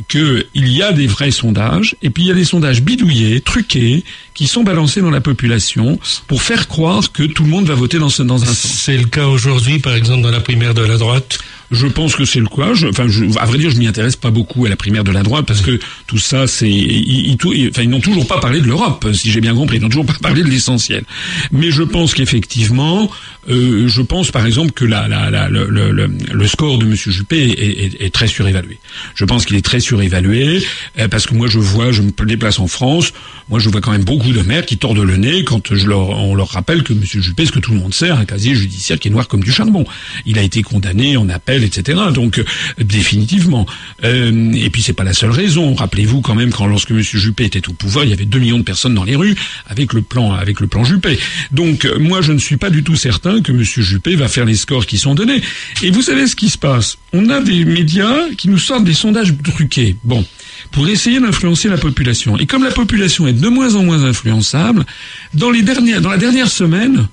qu'il 0.09 0.43
y 0.53 0.81
a 0.81 0.91
des 0.91 1.07
vrais 1.07 1.31
sondages, 1.31 1.95
et 2.01 2.09
puis 2.09 2.23
il 2.23 2.27
y 2.27 2.31
a 2.31 2.35
des 2.35 2.43
sondages 2.43 2.81
bidouillés, 2.81 3.39
truqués, 3.39 4.03
qui 4.33 4.47
sont 4.47 4.63
balancés 4.63 5.01
dans 5.01 5.11
la 5.11 5.21
population 5.21 5.99
pour 6.27 6.41
faire 6.41 6.67
croire 6.67 7.11
que 7.11 7.23
tout 7.23 7.43
le 7.43 7.49
monde 7.49 7.65
va 7.65 7.75
voter 7.75 7.99
dans, 7.99 8.09
ce, 8.09 8.23
dans 8.23 8.41
un 8.41 8.47
sens. 8.47 8.57
C'est 8.57 8.97
le 8.97 9.05
cas 9.05 9.27
aujourd'hui, 9.27 9.79
par 9.79 9.93
exemple, 9.93 10.23
dans 10.23 10.31
la 10.31 10.41
primaire 10.41 10.73
de 10.73 10.81
la 10.81 10.97
droite 10.97 11.39
Je 11.71 11.87
pense 11.87 12.15
que 12.15 12.25
c'est 12.25 12.39
le 12.39 12.47
quoi. 12.47 12.71
enfin, 12.71 13.07
à 13.39 13.45
vrai 13.45 13.57
dire, 13.57 13.71
je 13.71 13.77
m'y 13.77 13.87
intéresse 13.87 14.17
pas 14.17 14.29
beaucoup 14.29 14.65
à 14.65 14.69
la 14.69 14.75
primaire 14.75 15.03
de 15.03 15.11
la 15.11 15.23
droite 15.23 15.45
parce 15.45 15.61
que 15.61 15.79
tout 16.05 16.17
ça, 16.17 16.45
c'est, 16.45 16.69
ils, 16.69 17.37
enfin, 17.69 17.83
ils 17.83 17.89
n'ont 17.89 18.01
toujours 18.01 18.27
pas 18.27 18.39
parlé 18.39 18.59
de 18.59 18.67
l'Europe, 18.67 19.07
si 19.13 19.31
j'ai 19.31 19.41
bien 19.41 19.55
compris. 19.55 19.77
Ils 19.77 19.81
n'ont 19.81 19.89
toujours 19.89 20.05
pas 20.05 20.17
parlé 20.21 20.43
de 20.43 20.49
l'essentiel. 20.49 21.03
Mais 21.51 21.71
je 21.71 21.83
pense 21.83 22.13
qu'effectivement, 22.13 23.09
euh, 23.49 23.87
je 23.87 24.01
pense 24.01 24.31
par 24.31 24.45
exemple 24.45 24.71
que 24.71 24.85
la, 24.85 25.07
la, 25.07 25.31
la, 25.31 25.49
le, 25.49 25.67
le, 25.69 26.47
score 26.47 26.77
de 26.77 26.85
Monsieur 26.85 27.11
Juppé 27.11 27.49
est, 27.49 27.85
est, 27.85 28.01
est 28.05 28.13
très 28.13 28.27
surévalué. 28.27 28.77
Je 29.15 29.25
pense 29.25 29.45
qu'il 29.45 29.55
est 29.55 29.65
très 29.65 29.79
surévalué 29.79 30.63
euh, 30.99 31.07
parce 31.07 31.25
que 31.25 31.33
moi, 31.33 31.47
je 31.47 31.59
vois, 31.59 31.91
je 31.91 32.01
me 32.01 32.11
déplace 32.25 32.59
en 32.59 32.67
France, 32.67 33.13
moi, 33.49 33.59
je 33.59 33.69
vois 33.69 33.81
quand 33.81 33.91
même 33.91 34.03
beaucoup 34.03 34.31
de 34.31 34.41
maires 34.41 34.65
qui 34.65 34.77
tordent 34.77 34.99
le 34.99 35.17
nez 35.17 35.43
quand 35.43 35.75
je 35.75 35.87
leur, 35.87 36.09
on 36.09 36.35
leur 36.35 36.49
rappelle 36.49 36.83
que 36.83 36.93
Monsieur 36.93 37.21
Juppé, 37.21 37.45
ce 37.45 37.51
que 37.51 37.59
tout 37.59 37.73
le 37.73 37.79
monde 37.79 37.93
sait, 37.93 38.09
un 38.09 38.25
casier 38.25 38.55
judiciaire 38.55 38.99
qui 38.99 39.07
est 39.07 39.11
noir 39.11 39.27
comme 39.27 39.43
du 39.43 39.51
charbon. 39.51 39.85
Il 40.25 40.37
a 40.39 40.41
été 40.41 40.61
condamné 40.61 41.17
en 41.17 41.27
appel, 41.29 41.60
etc. 41.63 41.99
Donc 42.13 42.39
euh, 42.39 42.45
définitivement. 42.79 43.65
Euh, 44.03 44.51
et 44.53 44.69
puis 44.69 44.81
c'est 44.81 44.93
pas 44.93 45.03
la 45.03 45.13
seule 45.13 45.31
raison. 45.31 45.73
Rappelez-vous 45.73 46.21
quand 46.21 46.35
même 46.35 46.51
quand 46.51 46.67
lorsque 46.67 46.91
M. 46.91 47.01
Juppé 47.01 47.45
était 47.45 47.67
au 47.69 47.73
pouvoir, 47.73 48.05
il 48.05 48.11
y 48.11 48.13
avait 48.13 48.25
2 48.25 48.39
millions 48.39 48.57
de 48.57 48.63
personnes 48.63 48.95
dans 48.95 49.03
les 49.03 49.15
rues 49.15 49.35
avec 49.67 49.93
le 49.93 50.01
plan 50.01 50.33
avec 50.33 50.59
le 50.59 50.67
plan 50.67 50.83
Juppé. 50.83 51.19
Donc 51.51 51.85
euh, 51.85 51.99
moi 51.99 52.21
je 52.21 52.33
ne 52.33 52.39
suis 52.39 52.57
pas 52.57 52.69
du 52.69 52.83
tout 52.83 52.95
certain 52.95 53.41
que 53.41 53.51
M. 53.51 53.63
Juppé 53.63 54.15
va 54.15 54.27
faire 54.27 54.45
les 54.45 54.55
scores 54.55 54.85
qui 54.85 54.97
sont 54.97 55.15
donnés. 55.15 55.41
Et 55.83 55.91
vous 55.91 56.01
savez 56.01 56.27
ce 56.27 56.35
qui 56.35 56.49
se 56.49 56.57
passe? 56.57 56.97
On 57.13 57.29
a 57.29 57.41
des 57.41 57.65
médias 57.65 58.29
qui 58.37 58.49
nous 58.49 58.57
sortent 58.57 58.85
des 58.85 58.93
sondages 58.93 59.33
truqués. 59.43 59.95
Bon 60.03 60.25
pour 60.71 60.87
essayer 60.87 61.19
d'influencer 61.19 61.69
la 61.69 61.77
population. 61.77 62.37
Et 62.37 62.45
comme 62.45 62.63
la 62.63 62.71
population 62.71 63.27
est 63.27 63.33
de 63.33 63.47
moins 63.47 63.75
en 63.75 63.83
moins 63.83 64.03
influençable, 64.03 64.85
dans 65.33 65.49
les 65.49 65.63
dernières, 65.63 66.01
dans 66.01 66.09
la 66.11 66.17
dernière 66.17 66.49
semaine, 66.49 67.07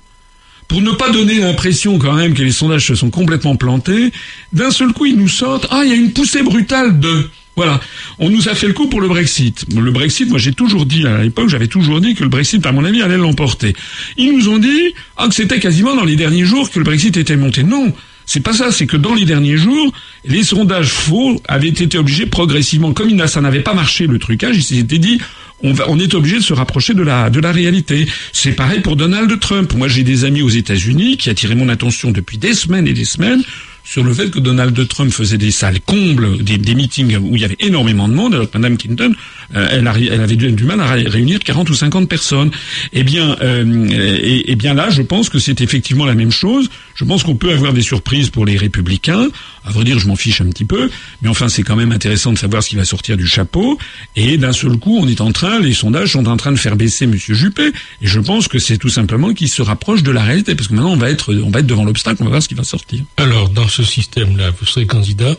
pour 0.69 0.81
ne 0.81 0.91
pas 0.91 1.09
donner 1.09 1.39
l'impression 1.39 1.99
quand 1.99 2.13
même 2.13 2.33
que 2.33 2.43
les 2.43 2.51
sondages 2.51 2.87
se 2.87 2.95
sont 2.95 3.09
complètement 3.09 3.57
plantés, 3.57 4.13
d'un 4.53 4.71
seul 4.71 4.93
coup 4.93 5.07
ils 5.07 5.17
nous 5.17 5.27
sortent 5.27 5.67
ah 5.71 5.81
il 5.83 5.89
y 5.89 5.93
a 5.93 5.97
une 5.97 6.13
poussée 6.13 6.43
brutale 6.43 7.01
de 7.01 7.29
voilà, 7.57 7.81
on 8.19 8.29
nous 8.29 8.47
a 8.47 8.55
fait 8.55 8.67
le 8.67 8.73
coup 8.73 8.87
pour 8.87 9.01
le 9.01 9.09
Brexit. 9.09 9.65
Le 9.75 9.91
Brexit, 9.91 10.29
moi 10.29 10.39
j'ai 10.39 10.53
toujours 10.53 10.85
dit 10.85 11.05
à 11.05 11.23
l'époque, 11.23 11.49
j'avais 11.49 11.67
toujours 11.67 11.99
dit 11.99 12.15
que 12.15 12.23
le 12.23 12.29
Brexit, 12.29 12.65
à 12.65 12.71
mon 12.71 12.85
avis, 12.85 13.01
allait 13.01 13.17
l'emporter. 13.17 13.75
Ils 14.15 14.31
nous 14.31 14.47
ont 14.47 14.59
dit 14.59 14.93
ah 15.17 15.27
que 15.27 15.35
c'était 15.35 15.59
quasiment 15.59 15.93
dans 15.93 16.05
les 16.05 16.15
derniers 16.15 16.45
jours 16.45 16.71
que 16.71 16.79
le 16.79 16.85
Brexit 16.85 17.17
était 17.17 17.35
monté. 17.35 17.63
Non, 17.63 17.91
c'est 18.25 18.39
pas 18.39 18.53
ça, 18.53 18.71
c'est 18.71 18.85
que 18.85 18.95
dans 18.95 19.13
les 19.13 19.25
derniers 19.25 19.57
jours, 19.57 19.91
les 20.23 20.43
sondages 20.43 20.87
faux 20.87 21.41
avaient 21.49 21.67
été 21.67 21.97
obligés 21.97 22.27
progressivement, 22.27 22.93
comme 22.93 23.27
ça 23.27 23.41
n'avait 23.41 23.59
pas 23.59 23.73
marché 23.73 24.07
le 24.07 24.19
trucage, 24.19 24.55
ils 24.55 24.63
s'étaient 24.63 24.99
dit 24.99 25.19
on, 25.63 25.99
est 25.99 26.13
obligé 26.13 26.37
de 26.37 26.43
se 26.43 26.53
rapprocher 26.53 26.93
de 26.93 27.01
la, 27.01 27.29
de 27.29 27.39
la 27.39 27.51
réalité. 27.51 28.07
C'est 28.31 28.53
pareil 28.53 28.81
pour 28.81 28.95
Donald 28.95 29.39
Trump. 29.39 29.73
Moi, 29.73 29.87
j'ai 29.87 30.03
des 30.03 30.25
amis 30.25 30.41
aux 30.41 30.49
États-Unis 30.49 31.17
qui 31.17 31.29
attiraient 31.29 31.55
mon 31.55 31.69
attention 31.69 32.11
depuis 32.11 32.37
des 32.37 32.53
semaines 32.53 32.87
et 32.87 32.93
des 32.93 33.05
semaines 33.05 33.43
sur 33.83 34.03
le 34.03 34.13
fait 34.13 34.29
que 34.29 34.39
Donald 34.39 34.87
Trump 34.87 35.11
faisait 35.11 35.37
des 35.37 35.51
salles 35.51 35.79
combles, 35.81 36.43
des, 36.43 36.57
des 36.57 36.75
meetings 36.75 37.17
où 37.17 37.35
il 37.35 37.41
y 37.41 37.45
avait 37.45 37.57
énormément 37.59 38.07
de 38.07 38.13
monde, 38.13 38.35
alors 38.35 38.49
que 38.49 38.57
Mme 38.57 38.77
Clinton, 38.77 39.13
euh, 39.55 39.67
elle, 39.71 39.89
elle, 40.11 40.21
avait 40.21 40.35
du, 40.35 40.63
mal 40.63 40.79
à 40.79 40.85
réunir 40.85 41.39
40 41.39 41.69
ou 41.69 41.73
50 41.73 42.07
personnes. 42.07 42.51
Eh 42.93 43.03
bien, 43.03 43.35
euh, 43.41 43.87
et, 44.21 44.55
bien 44.55 44.73
là, 44.73 44.89
je 44.89 45.01
pense 45.01 45.29
que 45.29 45.39
c'est 45.39 45.61
effectivement 45.61 46.05
la 46.05 46.15
même 46.15 46.31
chose. 46.31 46.69
Je 46.95 47.05
pense 47.05 47.23
qu'on 47.23 47.35
peut 47.35 47.51
avoir 47.51 47.73
des 47.73 47.81
surprises 47.81 48.29
pour 48.29 48.45
les 48.45 48.57
républicains. 48.57 49.27
À 49.65 49.71
vrai 49.71 49.83
dire, 49.83 49.99
je 49.99 50.07
m'en 50.07 50.15
fiche 50.15 50.41
un 50.41 50.49
petit 50.49 50.65
peu, 50.65 50.89
mais 51.21 51.29
enfin, 51.29 51.49
c'est 51.49 51.63
quand 51.63 51.75
même 51.75 51.91
intéressant 51.91 52.31
de 52.31 52.37
savoir 52.37 52.63
ce 52.63 52.69
qui 52.69 52.75
va 52.75 52.85
sortir 52.85 53.17
du 53.17 53.27
chapeau. 53.27 53.77
Et 54.15 54.37
d'un 54.37 54.53
seul 54.53 54.77
coup, 54.77 54.97
on 54.99 55.07
est 55.07 55.21
en 55.21 55.31
train, 55.31 55.59
les 55.59 55.73
sondages 55.73 56.13
sont 56.13 56.27
en 56.27 56.37
train 56.37 56.51
de 56.51 56.57
faire 56.57 56.75
baisser 56.75 57.07
Monsieur 57.07 57.35
Juppé. 57.35 57.71
Et 58.01 58.07
je 58.07 58.19
pense 58.19 58.47
que 58.47 58.59
c'est 58.59 58.77
tout 58.77 58.89
simplement 58.89 59.33
qu'il 59.33 59.49
se 59.49 59.61
rapproche 59.61 60.03
de 60.03 60.11
la 60.11 60.23
réalité, 60.23 60.55
parce 60.55 60.67
que 60.67 60.73
maintenant, 60.73 60.91
on 60.91 60.97
va 60.97 61.09
être, 61.09 61.33
on 61.33 61.49
va 61.49 61.59
être 61.59 61.67
devant 61.67 61.85
l'obstacle, 61.85 62.17
on 62.21 62.25
va 62.25 62.31
voir 62.31 62.43
ce 62.43 62.47
qui 62.47 62.55
va 62.55 62.63
sortir. 62.63 63.01
Alors, 63.17 63.49
dans 63.49 63.67
ce 63.67 63.83
système-là, 63.83 64.51
vous 64.59 64.65
serez 64.65 64.85
candidat? 64.85 65.35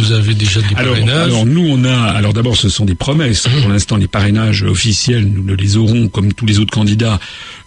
Vous 0.00 0.12
avez 0.12 0.34
déjà 0.34 0.60
des 0.62 0.74
parrainages 0.74 1.26
Alors 1.26 1.46
nous, 1.46 1.66
on 1.68 1.84
a. 1.84 1.96
Alors 1.96 2.32
d'abord, 2.32 2.56
ce 2.56 2.68
sont 2.68 2.84
des 2.84 2.94
promesses. 2.94 3.46
Pour 3.60 3.70
l'instant, 3.70 3.96
les 3.96 4.08
parrainages 4.08 4.62
officiels, 4.62 5.24
nous 5.24 5.42
ne 5.44 5.54
les 5.54 5.76
aurons 5.76 6.08
comme 6.08 6.32
tous 6.32 6.46
les 6.46 6.58
autres 6.58 6.72
candidats 6.72 7.20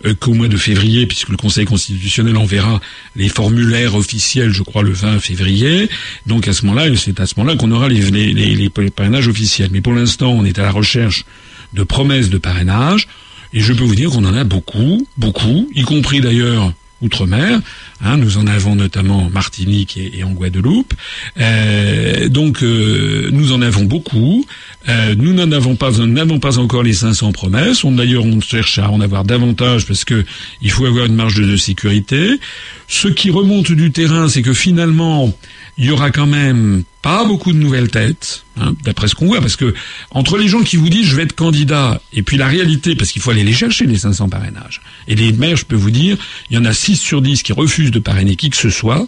euh, 0.06 0.14
qu'au 0.14 0.34
mois 0.34 0.48
de 0.48 0.58
février, 0.58 1.06
puisque 1.06 1.30
le 1.30 1.38
Conseil 1.38 1.66
constitutionnel 1.66 2.38
enverra 2.38 2.82
les 3.16 3.30
formulaires 3.30 3.96
officiels, 3.96 4.52
je 4.52 4.64
crois, 4.64 4.84
le 4.84 4.92
20 4.92 5.20
février. 5.20 5.90
Donc 6.26 6.48
à 6.48 6.54
ce 6.54 6.66
moment-là, 6.66 6.96
c'est 6.96 7.20
à 7.20 7.26
ce 7.26 7.36
moment-là 7.38 7.56
qu'on 7.56 7.72
aura 7.72 7.88
les, 7.88 8.02
les, 8.12 8.34
les, 8.34 8.56
les 8.56 8.70
parrainages 8.70 9.28
officiels. 9.28 9.70
Mais 9.72 9.82
pour 9.82 9.94
l'instant, 9.94 10.32
on 10.32 10.44
est 10.44 10.58
à 10.60 10.64
la 10.64 10.72
recherche 10.72 11.26
de 11.74 11.84
promesses 11.84 12.30
de 12.30 12.38
parrainage. 12.38 13.08
Et 13.54 13.60
je 13.60 13.72
peux 13.74 13.84
vous 13.84 13.96
dire 13.96 14.10
qu'on 14.10 14.26
en 14.26 14.34
a 14.34 14.44
beaucoup, 14.44 15.08
beaucoup, 15.18 15.70
y 15.76 15.84
compris 15.84 16.22
d'ailleurs 16.22 16.74
outre-mer. 17.04 17.60
Hein, 18.04 18.18
nous 18.18 18.38
en 18.38 18.48
avons 18.48 18.76
notamment 18.76 19.26
en 19.26 19.30
Martinique 19.30 19.98
et, 19.98 20.24
en 20.24 20.32
Guadeloupe. 20.32 20.94
Euh, 21.40 22.28
donc 22.30 22.64
euh, 22.64 23.30
nous 23.32 23.52
en 23.52 23.62
avons 23.62 23.84
beaucoup. 23.84 24.46
Euh, 24.90 25.16
nous 25.16 25.34
n'en 25.34 25.52
avons 25.52 25.76
pas, 25.76 25.92
n'avons 25.92 26.40
pas 26.40 26.58
encore 26.58 26.84
les 26.84 26.94
500 26.94 27.32
promesses. 27.32 27.84
On 27.84 27.92
d'ailleurs 27.92 28.26
on 28.26 28.42
cherche 28.42 28.80
à 28.80 28.90
en 28.90 29.02
avoir 29.02 29.24
davantage 29.24 29.86
parce 29.86 30.06
que 30.06 30.26
il 30.62 30.72
faut 30.72 30.86
avoir 30.86 31.06
une 31.06 31.16
marge 31.16 31.36
de 31.36 31.58
sécurité. 31.58 32.40
Ce 32.88 33.08
qui 33.08 33.30
remonte 33.30 33.72
du 33.72 33.92
terrain, 33.92 34.28
c'est 34.28 34.42
que 34.42 34.54
finalement 34.54 35.34
il 35.78 35.86
y 35.86 35.92
aura 35.92 36.12
quand 36.12 36.28
même 36.28 36.84
pas 37.02 37.26
beaucoup 37.26 37.52
de 37.52 37.58
nouvelles 37.58 37.90
têtes, 37.90 38.46
hein, 38.60 38.74
d'après 38.84 39.08
ce 39.08 39.16
qu'on 39.16 39.28
voit, 39.28 39.42
parce 39.42 39.56
que 39.56 39.74
entre 40.12 40.38
les 40.38 40.48
gens 40.48 40.62
qui 40.62 40.78
vous 40.78 40.90
disent 40.90 41.06
je 41.06 41.16
vais 41.16 41.24
être 41.24 41.36
candidat, 41.36 42.02
et 42.14 42.22
puis 42.24 42.38
la 42.38 42.48
réalité, 42.48 42.96
parce 42.96 43.12
qu'il 43.12 43.22
faut 43.22 43.32
aller 43.32 43.44
les 43.44 43.54
chercher 43.54 43.86
les 43.86 43.98
500 43.98 44.30
parrainages, 44.30 44.82
et 45.08 45.16
les 45.16 45.32
maires, 45.32 45.58
je 45.58 45.66
peux 45.66 45.76
vous 45.76 45.92
dire, 45.92 46.18
il 46.50 46.56
y 46.56 46.58
en 46.58 46.66
a 46.66 46.74
6 46.74 46.98
sur 46.98 47.22
10 47.22 47.44
qui 47.44 47.54
refusent 47.54 47.92
de 47.92 48.00
parrainer 48.00 48.36
qui 48.36 48.50
que 48.50 48.58
ce 48.58 48.70
soit. 48.70 49.08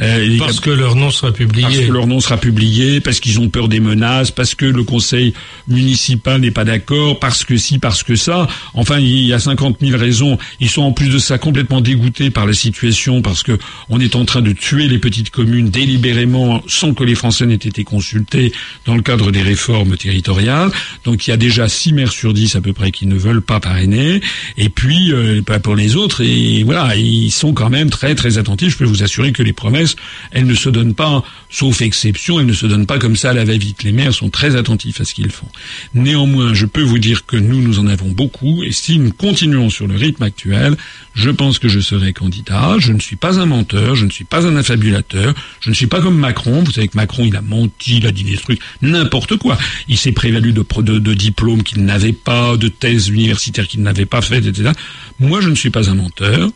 Euh, 0.00 0.38
parce 0.38 0.60
que 0.60 0.70
leur 0.70 0.96
nom 0.96 1.10
sera 1.10 1.32
publié. 1.32 1.62
Parce 1.62 1.78
que 1.78 1.92
leur 1.92 2.06
nom 2.06 2.20
sera 2.20 2.36
publié, 2.36 3.00
parce 3.00 3.20
qu'ils 3.20 3.40
ont 3.40 3.48
peur 3.48 3.68
des 3.68 3.80
menaces, 3.80 4.30
parce 4.30 4.54
que 4.54 4.64
le 4.64 4.84
conseil 4.84 5.34
municipal 5.68 6.40
n'est 6.40 6.50
pas 6.50 6.64
d'accord, 6.64 7.18
parce 7.18 7.44
que 7.44 7.56
si, 7.56 7.78
parce 7.78 8.02
que 8.02 8.16
ça. 8.16 8.48
Enfin, 8.74 8.98
il 8.98 9.24
y 9.24 9.32
a 9.32 9.38
50 9.38 9.78
000 9.80 9.98
raisons. 9.98 10.38
Ils 10.60 10.68
sont 10.68 10.82
en 10.82 10.92
plus 10.92 11.08
de 11.08 11.18
ça 11.18 11.38
complètement 11.38 11.80
dégoûtés 11.80 12.30
par 12.30 12.46
la 12.46 12.52
situation, 12.52 13.22
parce 13.22 13.42
que 13.42 13.58
on 13.88 14.00
est 14.00 14.16
en 14.16 14.24
train 14.24 14.42
de 14.42 14.52
tuer 14.52 14.88
les 14.88 14.98
petites 14.98 15.30
communes 15.30 15.68
délibérément 15.70 16.62
sans 16.66 16.94
que 16.94 17.04
les 17.04 17.14
Français 17.14 17.46
n'ait 17.46 17.54
été 17.54 17.84
consulté 17.84 18.52
dans 18.86 18.94
le 18.94 19.02
cadre 19.02 19.30
des 19.30 19.42
réformes 19.42 19.96
territoriales. 19.96 20.70
Donc 21.04 21.26
il 21.26 21.30
y 21.30 21.32
a 21.32 21.36
déjà 21.36 21.68
6 21.68 21.92
maires 21.92 22.12
sur 22.12 22.34
10 22.34 22.56
à 22.56 22.60
peu 22.60 22.72
près 22.72 22.90
qui 22.90 23.06
ne 23.06 23.16
veulent 23.16 23.42
pas 23.42 23.60
parrainer. 23.60 24.20
Et 24.56 24.68
puis, 24.68 25.12
euh, 25.12 25.42
pas 25.42 25.58
pour 25.58 25.76
les 25.76 25.96
autres, 25.96 26.22
et 26.22 26.62
voilà, 26.64 26.96
ils 26.96 27.30
sont 27.30 27.52
quand 27.52 27.70
même 27.70 27.90
très 27.90 28.14
très 28.14 28.38
attentifs. 28.38 28.72
Je 28.72 28.78
peux 28.78 28.84
vous 28.84 29.02
assurer 29.02 29.32
que 29.32 29.42
les 29.42 29.52
promesses, 29.52 29.96
elles 30.32 30.46
ne 30.46 30.54
se 30.54 30.68
donnent 30.68 30.94
pas, 30.94 31.24
sauf 31.50 31.82
exception, 31.82 32.40
elles 32.40 32.46
ne 32.46 32.52
se 32.52 32.66
donnent 32.66 32.86
pas 32.86 32.98
comme 32.98 33.16
ça 33.16 33.30
à 33.30 33.32
la 33.32 33.44
va-vite. 33.44 33.82
Les 33.82 33.92
maires 33.92 34.14
sont 34.14 34.30
très 34.30 34.56
attentifs 34.56 35.00
à 35.00 35.04
ce 35.04 35.14
qu'ils 35.14 35.30
font. 35.30 35.48
Néanmoins, 35.94 36.54
je 36.54 36.66
peux 36.66 36.82
vous 36.82 36.98
dire 36.98 37.26
que 37.26 37.36
nous, 37.36 37.60
nous 37.60 37.78
en 37.78 37.86
avons 37.86 38.10
beaucoup, 38.10 38.62
et 38.62 38.72
si 38.72 38.98
nous 38.98 39.12
continuons 39.12 39.70
sur 39.70 39.86
le 39.86 39.96
rythme 39.96 40.22
actuel, 40.22 40.76
je 41.14 41.30
pense 41.30 41.58
que 41.58 41.68
je 41.68 41.80
serai 41.80 42.12
candidat. 42.12 42.76
Je 42.78 42.92
ne 42.92 43.00
suis 43.00 43.16
pas 43.16 43.38
un 43.38 43.46
menteur, 43.46 43.94
je 43.94 44.04
ne 44.04 44.10
suis 44.10 44.24
pas 44.24 44.46
un 44.46 44.56
affabulateur, 44.56 45.34
je 45.60 45.70
ne 45.70 45.74
suis 45.74 45.86
pas 45.86 46.00
comme 46.00 46.18
Macron. 46.18 46.62
Vous 46.62 46.72
savez 46.72 46.88
que 46.88 46.96
Macron 46.96 47.24
il 47.24 47.36
a 47.36 47.42
menti, 47.42 47.98
il 47.98 48.06
a 48.06 48.12
dit 48.12 48.24
des 48.24 48.36
trucs, 48.36 48.60
n'importe 48.82 49.36
quoi. 49.36 49.58
Il 49.88 49.96
s'est 49.96 50.12
prévalu 50.12 50.52
de, 50.52 51.14
diplômes 51.14 51.62
qu'il 51.62 51.84
n'avait 51.84 52.12
pas, 52.12 52.56
de 52.56 52.68
thèses 52.68 53.08
universitaires 53.08 53.66
qu'il 53.66 53.82
n'avait 53.82 54.06
pas 54.06 54.20
faites, 54.20 54.46
etc. 54.46 54.72
Moi, 55.20 55.40
je 55.40 55.48
ne 55.48 55.54
suis 55.54 55.70
pas 55.70 55.90
un 55.90 55.94
menteur. 55.94 56.50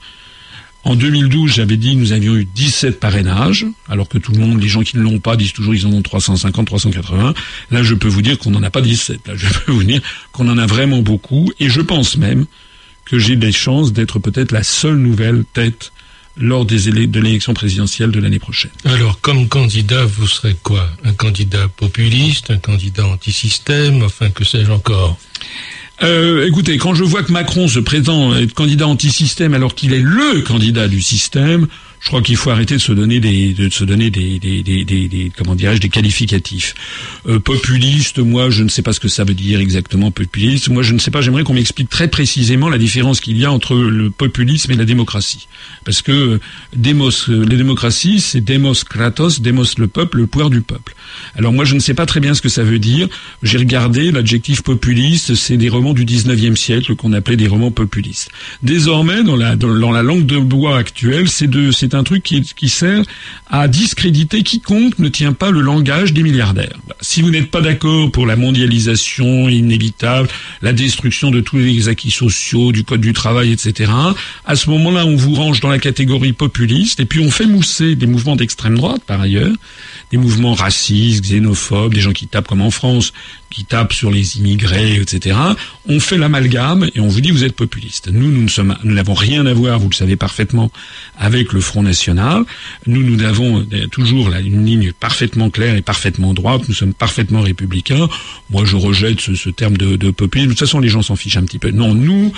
En 0.84 0.94
2012, 0.94 1.52
j'avais 1.52 1.76
dit 1.76 1.96
nous 1.96 2.12
avions 2.12 2.36
eu 2.36 2.46
17 2.46 3.00
parrainages, 3.00 3.66
alors 3.88 4.08
que 4.08 4.16
tout 4.16 4.32
le 4.32 4.38
monde, 4.38 4.62
les 4.62 4.68
gens 4.68 4.82
qui 4.82 4.96
ne 4.96 5.02
l'ont 5.02 5.18
pas, 5.18 5.36
disent 5.36 5.52
toujours 5.52 5.74
ils 5.74 5.86
en 5.86 5.92
ont 5.92 6.02
350, 6.02 6.66
380. 6.66 7.34
Là, 7.70 7.82
je 7.82 7.94
peux 7.94 8.08
vous 8.08 8.22
dire 8.22 8.38
qu'on 8.38 8.50
n'en 8.50 8.62
a 8.62 8.70
pas 8.70 8.80
17. 8.80 9.26
Là, 9.26 9.34
je 9.36 9.46
peux 9.48 9.72
vous 9.72 9.84
dire 9.84 10.00
qu'on 10.32 10.48
en 10.48 10.56
a 10.56 10.66
vraiment 10.66 11.02
beaucoup, 11.02 11.50
et 11.58 11.68
je 11.68 11.80
pense 11.80 12.16
même 12.16 12.46
que 13.04 13.18
j'ai 13.18 13.36
des 13.36 13.52
chances 13.52 13.92
d'être 13.92 14.18
peut-être 14.18 14.52
la 14.52 14.62
seule 14.62 14.96
nouvelle 14.96 15.44
tête 15.52 15.92
lors 16.38 16.64
des 16.64 16.88
de 17.06 17.20
l'élection 17.20 17.54
présidentielle 17.54 18.10
de 18.10 18.20
l'année 18.20 18.38
prochaine. 18.38 18.70
Alors, 18.84 19.20
comme 19.20 19.48
candidat, 19.48 20.04
vous 20.04 20.26
serez 20.26 20.56
quoi? 20.62 20.88
Un 21.04 21.12
candidat 21.12 21.68
populiste, 21.68 22.50
un 22.50 22.58
candidat 22.58 23.06
anti-système, 23.06 24.02
enfin, 24.02 24.30
que 24.30 24.44
sais-je 24.44 24.70
encore? 24.70 25.18
Euh, 26.02 26.46
écoutez, 26.46 26.78
quand 26.78 26.94
je 26.94 27.04
vois 27.04 27.22
que 27.22 27.32
Macron 27.32 27.68
se 27.68 27.80
prétend 27.80 28.36
être 28.36 28.54
candidat 28.54 28.86
anti-système 28.86 29.54
alors 29.54 29.74
qu'il 29.74 29.92
est 29.92 30.00
le 30.00 30.42
candidat 30.42 30.88
du 30.88 31.00
système, 31.02 31.66
je 32.00 32.08
crois 32.08 32.22
qu'il 32.22 32.36
faut 32.36 32.50
arrêter 32.50 32.76
de 32.76 32.80
se 32.80 32.92
donner 32.92 33.20
des, 33.20 33.52
de 33.54 33.68
se 33.70 33.84
donner 33.84 34.10
des, 34.10 34.38
des, 34.38 34.62
des, 34.62 34.84
des 34.84 35.32
comment 35.36 35.54
dirais-je, 35.54 35.80
des 35.80 35.88
qualificatifs. 35.88 36.74
Euh, 37.26 37.40
populiste, 37.40 38.18
moi, 38.18 38.50
je 38.50 38.62
ne 38.62 38.68
sais 38.68 38.82
pas 38.82 38.92
ce 38.92 39.00
que 39.00 39.08
ça 39.08 39.24
veut 39.24 39.34
dire 39.34 39.60
exactement 39.60 40.10
populiste. 40.10 40.68
Moi, 40.68 40.82
je 40.82 40.92
ne 40.92 40.98
sais 40.98 41.10
pas. 41.10 41.20
J'aimerais 41.20 41.42
qu'on 41.42 41.54
m'explique 41.54 41.88
très 41.88 42.08
précisément 42.08 42.68
la 42.68 42.78
différence 42.78 43.20
qu'il 43.20 43.36
y 43.36 43.44
a 43.44 43.52
entre 43.52 43.74
le 43.74 44.10
populisme 44.10 44.70
et 44.72 44.76
la 44.76 44.84
démocratie. 44.84 45.48
Parce 45.84 46.02
que 46.02 46.12
euh, 46.12 46.40
démos, 46.74 47.28
euh, 47.28 47.44
les 47.44 47.56
démocraties, 47.56 48.20
c'est 48.20 48.40
demos 48.40 48.84
kratos, 48.88 49.40
démos 49.40 49.78
le 49.78 49.88
peuple, 49.88 50.18
le 50.18 50.26
pouvoir 50.26 50.50
du 50.50 50.60
peuple. 50.60 50.94
Alors 51.36 51.52
moi, 51.52 51.64
je 51.64 51.74
ne 51.74 51.80
sais 51.80 51.94
pas 51.94 52.06
très 52.06 52.20
bien 52.20 52.34
ce 52.34 52.42
que 52.42 52.48
ça 52.48 52.62
veut 52.62 52.78
dire. 52.78 53.08
J'ai 53.42 53.58
regardé 53.58 54.12
l'adjectif 54.12 54.62
populiste, 54.62 55.34
c'est 55.34 55.56
des 55.56 55.68
romans 55.68 55.87
du 55.94 56.04
19e 56.04 56.56
siècle 56.56 56.94
qu'on 56.96 57.12
appelait 57.12 57.36
des 57.36 57.48
romans 57.48 57.70
populistes. 57.70 58.30
Désormais, 58.62 59.22
dans 59.22 59.36
la, 59.36 59.56
dans, 59.56 59.92
la 59.92 60.02
langue 60.02 60.26
de 60.26 60.38
bois 60.38 60.78
actuelle, 60.78 61.28
c'est 61.28 61.94
un 61.94 62.04
truc 62.04 62.22
qui, 62.22 62.42
qui 62.42 62.68
sert 62.68 63.02
à 63.50 63.68
discréditer 63.68 64.42
quiconque 64.42 64.98
ne 64.98 65.08
tient 65.08 65.32
pas 65.32 65.50
le 65.50 65.60
langage 65.60 66.12
des 66.12 66.22
milliardaires. 66.22 66.76
Bah, 66.86 66.96
si 67.00 67.22
vous 67.22 67.30
n'êtes 67.30 67.50
pas 67.50 67.60
d'accord 67.60 68.10
pour 68.10 68.26
la 68.26 68.36
mondialisation 68.36 69.48
inévitable, 69.48 70.28
la 70.62 70.72
destruction 70.72 71.30
de 71.30 71.40
tous 71.40 71.58
les 71.58 71.88
acquis 71.88 72.10
sociaux, 72.10 72.72
du 72.72 72.84
code 72.84 73.00
du 73.00 73.12
travail, 73.12 73.52
etc., 73.52 73.90
à 74.44 74.56
ce 74.56 74.70
moment-là, 74.70 75.06
on 75.06 75.16
vous 75.16 75.34
range 75.34 75.60
dans 75.60 75.70
la 75.70 75.78
catégorie 75.78 76.32
populiste 76.32 77.00
et 77.00 77.04
puis 77.04 77.20
on 77.20 77.30
fait 77.30 77.46
mousser 77.46 77.96
des 77.96 78.06
mouvements 78.06 78.36
d'extrême 78.36 78.76
droite, 78.76 79.02
par 79.06 79.20
ailleurs, 79.20 79.54
des 80.10 80.18
mouvements 80.18 80.54
racistes, 80.54 81.22
xénophobes, 81.22 81.94
des 81.94 82.00
gens 82.00 82.12
qui 82.12 82.26
tapent 82.26 82.48
comme 82.48 82.62
en 82.62 82.70
France, 82.70 83.12
qui 83.50 83.64
tapent 83.64 83.92
sur 83.92 84.10
les 84.10 84.38
immigrés, 84.38 84.96
etc. 84.96 85.36
On 85.86 86.00
fait 86.00 86.18
l'amalgame 86.18 86.88
et 86.94 87.00
on 87.00 87.08
vous 87.08 87.20
dit 87.20 87.30
vous 87.30 87.44
êtes 87.44 87.56
populiste. 87.56 88.08
Nous, 88.08 88.30
nous 88.30 88.42
ne 88.42 88.48
sommes, 88.48 88.76
nous 88.84 88.94
n'avons 88.94 89.14
rien 89.14 89.46
à 89.46 89.54
voir, 89.54 89.78
vous 89.78 89.88
le 89.88 89.94
savez 89.94 90.16
parfaitement, 90.16 90.70
avec 91.18 91.52
le 91.52 91.60
Front 91.60 91.82
National. 91.82 92.44
Nous, 92.86 93.02
nous 93.02 93.22
avons 93.22 93.66
toujours 93.90 94.28
là, 94.28 94.40
une 94.40 94.64
ligne 94.64 94.92
parfaitement 94.92 95.50
claire 95.50 95.76
et 95.76 95.82
parfaitement 95.82 96.34
droite. 96.34 96.62
Nous 96.68 96.74
sommes 96.74 96.94
parfaitement 96.94 97.40
républicains. 97.40 98.08
Moi, 98.50 98.64
je 98.64 98.76
rejette 98.76 99.20
ce, 99.20 99.50
terme 99.50 99.76
de, 99.76 99.96
de 99.96 100.10
populisme. 100.10 100.48
De 100.48 100.54
toute 100.54 100.60
façon, 100.60 100.80
les 100.80 100.88
gens 100.88 101.02
s'en 101.02 101.16
fichent 101.16 101.36
un 101.36 101.44
petit 101.44 101.58
peu. 101.58 101.70
Non, 101.70 101.94
nous, 101.94 102.32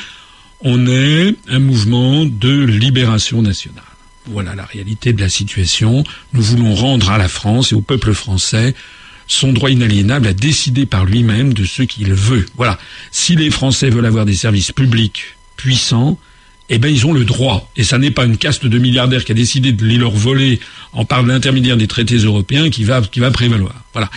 on 0.63 0.87
est 0.87 1.35
un 1.49 1.59
mouvement 1.59 2.25
de 2.25 2.65
libération 2.65 3.43
nationale. 3.43 3.85
Voilà 4.27 4.55
la 4.55 4.65
réalité 4.65 5.13
de 5.13 5.21
la 5.21 5.29
situation. 5.29 6.05
Nous 6.35 6.43
voulons 6.43 6.75
rendre 6.75 7.11
à 7.11 7.19
la 7.19 7.29
France 7.29 7.73
et 7.73 7.75
au 7.75 7.81
peuple 7.81 8.13
français 8.13 8.75
son 9.31 9.53
droit 9.53 9.71
inaliénable 9.71 10.27
à 10.27 10.33
décider 10.33 10.87
par 10.87 11.05
lui-même 11.05 11.55
de 11.55 11.65
ce 11.65 11.83
qu'il 11.83 12.13
veut. 12.13 12.47
Voilà. 12.57 12.79
Si 13.13 13.37
les 13.37 13.51
Français 13.51 13.89
veulent 13.89 14.07
avoir 14.07 14.27
des 14.27 14.35
services 14.35 14.73
publics 14.73 15.37
puissants, 15.57 16.19
eh 16.73 16.79
ben 16.79 16.89
ils 16.89 17.05
ont 17.05 17.13
le 17.13 17.25
droit. 17.25 17.71
Et 17.77 17.85
ça 17.85 17.99
n'est 17.99 18.13
pas 18.13 18.25
une 18.25 18.37
caste 18.37 18.65
de 18.65 18.79
milliardaires 18.79 19.25
qui 19.25 19.33
a 19.33 19.35
décidé 19.35 19.73
de 19.73 19.85
les 19.85 19.97
leur 19.97 20.13
voler 20.13 20.61
en 20.93 21.05
par 21.05 21.23
l'intermédiaire 21.23 21.77
des 21.77 21.89
traités 21.89 22.17
européens 22.17 22.71
qui 22.71 22.85
va 22.85 23.03
qui 23.03 23.19
va 23.21 23.31
prévaloir. 23.31 23.75
Voilà. 23.93 24.09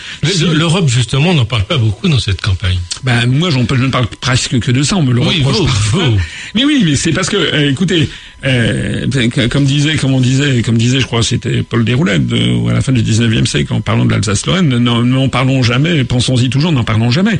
L'Europe 0.54 0.88
justement 0.88 1.34
n'en 1.34 1.44
parle 1.44 1.64
pas 1.64 1.78
beaucoup 1.78 2.08
dans 2.08 2.20
cette 2.20 2.40
campagne. 2.40 2.78
Ben 3.02 3.26
moi 3.26 3.50
j'en 3.50 3.66
je 3.68 3.82
ne 3.82 3.88
parle 3.88 4.06
presque 4.06 4.58
que 4.60 4.70
de 4.70 4.82
ça. 4.84 4.96
On 4.96 5.02
me 5.02 5.12
le 5.12 5.20
reproche 5.20 5.68
Mais 6.54 6.64
oui, 6.64 6.82
mais 6.84 6.94
c'est 6.94 7.12
parce 7.12 7.28
que 7.28 7.36
euh, 7.36 7.70
écoutez, 7.70 8.08
euh, 8.44 9.06
comme 9.50 9.64
disait, 9.64 9.96
comme 9.96 10.14
on 10.14 10.20
disait, 10.20 10.62
comme 10.62 10.78
disait, 10.78 11.00
je 11.00 11.06
crois, 11.06 11.22
c'était 11.22 11.62
Paul 11.62 11.84
Déroulède 11.84 12.32
à 12.70 12.72
la 12.72 12.80
fin 12.82 12.92
du 12.92 13.02
19e 13.02 13.46
siècle 13.46 13.72
en 13.72 13.80
parlant 13.80 14.04
de 14.04 14.10
l'Alsace-Lorraine. 14.12 14.68
N'en 14.78 15.28
parlons 15.28 15.62
jamais, 15.62 16.04
pensons-y 16.04 16.50
toujours, 16.50 16.70
n'en 16.70 16.84
parlons 16.84 17.10
jamais. 17.10 17.38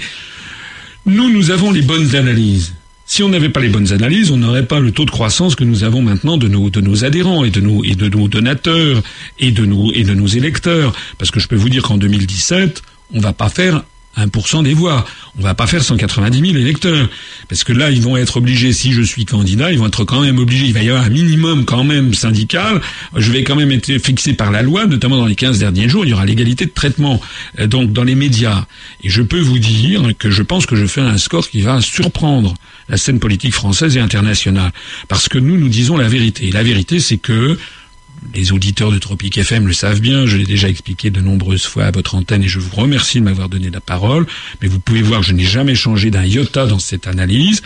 Nous, 1.06 1.30
nous 1.30 1.50
avons 1.50 1.70
les 1.70 1.82
bonnes 1.82 2.16
analyses. 2.16 2.74
Si 3.14 3.22
on 3.22 3.28
n'avait 3.28 3.48
pas 3.48 3.60
les 3.60 3.68
bonnes 3.68 3.92
analyses, 3.92 4.32
on 4.32 4.38
n'aurait 4.38 4.66
pas 4.66 4.80
le 4.80 4.90
taux 4.90 5.04
de 5.04 5.10
croissance 5.12 5.54
que 5.54 5.62
nous 5.62 5.84
avons 5.84 6.02
maintenant 6.02 6.36
de 6.36 6.48
nos, 6.48 6.68
de 6.68 6.80
nos 6.80 7.04
adhérents 7.04 7.44
et 7.44 7.50
de 7.50 7.60
nos, 7.60 7.84
et 7.84 7.94
de 7.94 8.08
nos 8.08 8.26
donateurs 8.26 9.04
et 9.38 9.52
de 9.52 9.64
nos, 9.64 9.92
et 9.92 10.02
de 10.02 10.14
nos 10.14 10.26
électeurs. 10.26 10.92
Parce 11.16 11.30
que 11.30 11.38
je 11.38 11.46
peux 11.46 11.54
vous 11.54 11.68
dire 11.68 11.84
qu'en 11.84 11.96
2017, 11.96 12.82
on 13.12 13.20
va 13.20 13.32
pas 13.32 13.48
faire 13.48 13.84
1% 14.16 14.62
des 14.62 14.74
voix. 14.74 15.04
On 15.38 15.42
va 15.42 15.54
pas 15.54 15.66
faire 15.66 15.82
190 15.82 16.38
000 16.40 16.56
électeurs. 16.56 17.08
Parce 17.48 17.64
que 17.64 17.72
là, 17.72 17.90
ils 17.90 18.00
vont 18.00 18.16
être 18.16 18.36
obligés, 18.36 18.72
si 18.72 18.92
je 18.92 19.02
suis 19.02 19.24
candidat, 19.24 19.72
ils 19.72 19.78
vont 19.78 19.86
être 19.86 20.04
quand 20.04 20.20
même 20.20 20.38
obligés, 20.38 20.66
il 20.66 20.72
va 20.72 20.82
y 20.82 20.90
avoir 20.90 21.04
un 21.04 21.10
minimum 21.10 21.64
quand 21.64 21.84
même 21.84 22.14
syndical. 22.14 22.80
Je 23.16 23.30
vais 23.32 23.44
quand 23.44 23.56
même 23.56 23.72
être 23.72 23.98
fixé 23.98 24.34
par 24.34 24.50
la 24.50 24.62
loi, 24.62 24.86
notamment 24.86 25.16
dans 25.16 25.26
les 25.26 25.34
15 25.34 25.58
derniers 25.58 25.88
jours, 25.88 26.04
il 26.04 26.10
y 26.10 26.12
aura 26.12 26.24
l'égalité 26.24 26.66
de 26.66 26.70
traitement. 26.70 27.20
Euh, 27.58 27.66
donc, 27.66 27.92
dans 27.92 28.04
les 28.04 28.14
médias. 28.14 28.66
Et 29.02 29.08
je 29.08 29.22
peux 29.22 29.40
vous 29.40 29.58
dire 29.58 30.02
que 30.18 30.30
je 30.30 30.42
pense 30.42 30.66
que 30.66 30.76
je 30.76 30.86
fais 30.86 31.00
un 31.00 31.18
score 31.18 31.48
qui 31.48 31.60
va 31.60 31.80
surprendre 31.80 32.54
la 32.88 32.96
scène 32.96 33.18
politique 33.18 33.54
française 33.54 33.96
et 33.96 34.00
internationale. 34.00 34.72
Parce 35.08 35.28
que 35.28 35.38
nous, 35.38 35.56
nous 35.56 35.68
disons 35.68 35.96
la 35.96 36.08
vérité. 36.08 36.50
la 36.50 36.62
vérité, 36.62 37.00
c'est 37.00 37.18
que 37.18 37.58
les 38.34 38.52
auditeurs 38.52 38.90
de 38.90 38.98
Tropique 38.98 39.38
FM 39.38 39.66
le 39.66 39.72
savent 39.72 40.00
bien, 40.00 40.26
je 40.26 40.36
l'ai 40.36 40.44
déjà 40.44 40.68
expliqué 40.68 41.10
de 41.10 41.20
nombreuses 41.20 41.64
fois 41.64 41.84
à 41.84 41.90
votre 41.90 42.14
antenne 42.14 42.42
et 42.42 42.48
je 42.48 42.58
vous 42.58 42.74
remercie 42.74 43.20
de 43.20 43.24
m'avoir 43.24 43.48
donné 43.48 43.70
la 43.70 43.80
parole, 43.80 44.26
mais 44.60 44.68
vous 44.68 44.80
pouvez 44.80 45.02
voir 45.02 45.20
que 45.20 45.26
je 45.26 45.32
n'ai 45.32 45.44
jamais 45.44 45.74
changé 45.74 46.10
d'un 46.10 46.24
iota 46.24 46.66
dans 46.66 46.78
cette 46.78 47.06
analyse. 47.06 47.62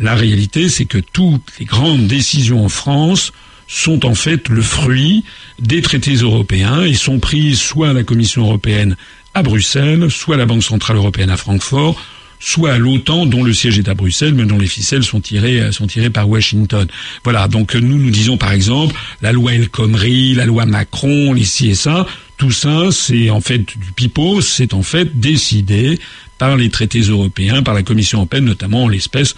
La 0.00 0.14
réalité, 0.14 0.68
c'est 0.68 0.86
que 0.86 0.98
toutes 0.98 1.52
les 1.58 1.66
grandes 1.66 2.06
décisions 2.06 2.64
en 2.64 2.68
France 2.68 3.32
sont 3.68 4.06
en 4.06 4.14
fait 4.14 4.48
le 4.48 4.62
fruit 4.62 5.24
des 5.60 5.82
traités 5.82 6.14
européens. 6.14 6.82
Et 6.82 6.94
sont 6.94 7.20
prises 7.20 7.60
soit 7.60 7.90
à 7.90 7.92
la 7.92 8.02
Commission 8.02 8.42
européenne 8.42 8.96
à 9.34 9.42
Bruxelles, 9.42 10.10
soit 10.10 10.34
à 10.34 10.38
la 10.38 10.46
Banque 10.46 10.64
centrale 10.64 10.96
européenne 10.96 11.30
à 11.30 11.36
Francfort, 11.36 12.00
soit 12.40 12.72
à 12.72 12.78
l'OTAN, 12.78 13.26
dont 13.26 13.42
le 13.42 13.52
siège 13.52 13.78
est 13.78 13.88
à 13.88 13.94
Bruxelles, 13.94 14.34
mais 14.34 14.44
dont 14.44 14.58
les 14.58 14.66
ficelles 14.66 15.04
sont 15.04 15.20
tirées, 15.20 15.60
euh, 15.60 15.72
sont 15.72 15.86
tirées 15.86 16.10
par 16.10 16.28
Washington. 16.28 16.86
Voilà. 17.24 17.48
Donc 17.48 17.74
euh, 17.74 17.80
nous, 17.80 17.98
nous 17.98 18.10
disons 18.10 18.36
par 18.36 18.52
exemple 18.52 18.94
la 19.22 19.32
loi 19.32 19.54
El 19.54 19.68
Khomri, 19.68 20.34
la 20.34 20.46
loi 20.46 20.66
Macron, 20.66 21.32
les 21.32 21.42
CSA, 21.42 22.06
tout 22.38 22.52
ça, 22.52 22.90
c'est 22.92 23.30
en 23.30 23.40
fait 23.40 23.58
du 23.58 23.92
pipeau, 23.94 24.40
c'est 24.40 24.72
en 24.72 24.82
fait 24.82 25.18
décidé 25.18 25.98
par 26.38 26.56
les 26.56 26.70
traités 26.70 27.00
européens, 27.00 27.64
par 27.64 27.74
la 27.74 27.82
Commission 27.82 28.18
européenne, 28.18 28.44
notamment 28.44 28.84
en 28.84 28.88
l'espèce 28.88 29.34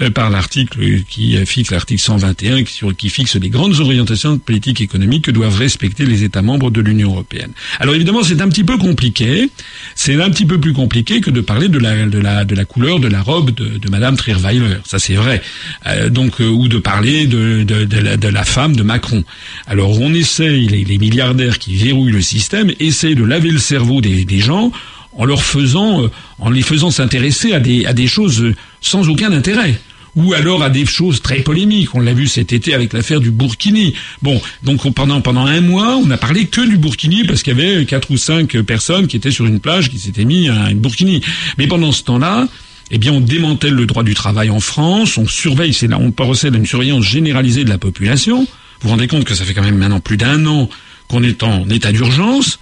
euh, 0.00 0.08
par 0.10 0.30
l'article 0.30 1.02
qui 1.08 1.36
fixe 1.44 1.72
l'article 1.72 2.00
121, 2.00 2.62
qui, 2.62 3.10
fixe 3.10 3.34
les 3.34 3.48
grandes 3.50 3.80
orientations 3.80 4.34
de 4.34 4.38
politique 4.38 4.80
économique 4.80 5.24
que 5.24 5.30
doivent 5.32 5.58
respecter 5.58 6.06
les 6.06 6.22
États 6.22 6.42
membres 6.42 6.70
de 6.70 6.80
l'Union 6.80 7.10
européenne. 7.10 7.50
Alors 7.80 7.96
évidemment, 7.96 8.22
c'est 8.22 8.40
un 8.40 8.48
petit 8.48 8.62
peu 8.62 8.78
compliqué. 8.78 9.50
C'est 9.96 10.20
un 10.22 10.30
petit 10.30 10.46
peu 10.46 10.60
plus 10.60 10.72
compliqué 10.72 11.20
que 11.20 11.30
de 11.30 11.40
parler 11.40 11.68
de 11.68 11.78
la 11.78 12.64
couleur 12.64 13.00
de 13.00 13.08
la 13.08 13.20
robe 13.20 13.50
de, 13.50 13.90
Madame 13.90 14.16
Trierweiler. 14.16 14.78
Ça 14.84 15.00
c'est 15.00 15.14
vrai. 15.14 15.42
Euh, 15.86 16.08
donc 16.08 16.40
euh, 16.40 16.48
ou 16.48 16.68
de 16.68 16.78
parler 16.78 17.26
de 17.26 18.28
la, 18.28 18.44
femme 18.44 18.76
de 18.76 18.84
Macron. 18.84 19.24
Alors 19.66 20.00
on 20.00 20.14
essaye 20.14 20.68
les 20.68 20.98
milliardaires 20.98 21.58
qui 21.58 21.74
verrouillent 21.74 22.12
le 22.12 22.20
système 22.20 22.43
essayent 22.80 23.14
de 23.14 23.24
laver 23.24 23.50
le 23.50 23.58
cerveau 23.58 24.00
des, 24.00 24.24
des 24.24 24.40
gens 24.40 24.72
en 25.16 25.24
leur 25.24 25.42
faisant, 25.42 26.02
euh, 26.02 26.10
en 26.38 26.50
les 26.50 26.62
faisant 26.62 26.90
s'intéresser 26.90 27.52
à 27.52 27.60
des, 27.60 27.86
à 27.86 27.92
des 27.92 28.06
choses 28.06 28.42
euh, 28.42 28.54
sans 28.80 29.08
aucun 29.08 29.32
intérêt 29.32 29.78
ou 30.16 30.32
alors 30.32 30.62
à 30.62 30.70
des 30.70 30.86
choses 30.86 31.22
très 31.22 31.40
polémiques. 31.40 31.94
On 31.94 32.00
l'a 32.00 32.14
vu 32.14 32.28
cet 32.28 32.52
été 32.52 32.72
avec 32.72 32.92
l'affaire 32.92 33.20
du 33.20 33.30
Burkini. 33.32 33.94
Bon, 34.22 34.40
donc 34.62 34.88
pendant 34.94 35.20
pendant 35.20 35.44
un 35.46 35.60
mois, 35.60 35.96
on 35.96 36.06
n'a 36.06 36.16
parlé 36.16 36.46
que 36.46 36.60
du 36.60 36.76
Burkini 36.76 37.24
parce 37.24 37.42
qu'il 37.42 37.58
y 37.58 37.60
avait 37.60 37.84
quatre 37.84 38.10
ou 38.12 38.16
cinq 38.16 38.56
personnes 38.60 39.08
qui 39.08 39.16
étaient 39.16 39.32
sur 39.32 39.46
une 39.46 39.58
plage 39.58 39.90
qui 39.90 39.98
s'étaient 39.98 40.24
mis 40.24 40.48
à 40.48 40.70
une 40.70 40.78
Burkini. 40.78 41.20
Mais 41.58 41.66
pendant 41.66 41.90
ce 41.90 42.04
temps-là, 42.04 42.46
eh 42.90 42.98
bien, 42.98 43.12
on 43.12 43.20
démantèle 43.20 43.74
le 43.74 43.86
droit 43.86 44.04
du 44.04 44.14
travail 44.14 44.50
en 44.50 44.60
France, 44.60 45.18
on 45.18 45.26
surveille, 45.26 45.74
c'est 45.74 45.88
là, 45.88 45.98
on 46.00 46.12
procède 46.12 46.54
à 46.54 46.58
une 46.58 46.66
surveillance 46.66 47.04
généralisée 47.04 47.64
de 47.64 47.70
la 47.70 47.78
population. 47.78 48.42
Vous 48.42 48.46
vous 48.82 48.90
rendez 48.90 49.08
compte 49.08 49.24
que 49.24 49.34
ça 49.34 49.44
fait 49.44 49.54
quand 49.54 49.62
même 49.62 49.78
maintenant 49.78 50.00
plus 50.00 50.16
d'un 50.16 50.46
an 50.46 50.68
qu'on 51.08 51.22
est 51.22 51.42
en 51.42 51.68
état 51.70 51.92
d'urgence. 51.92 52.58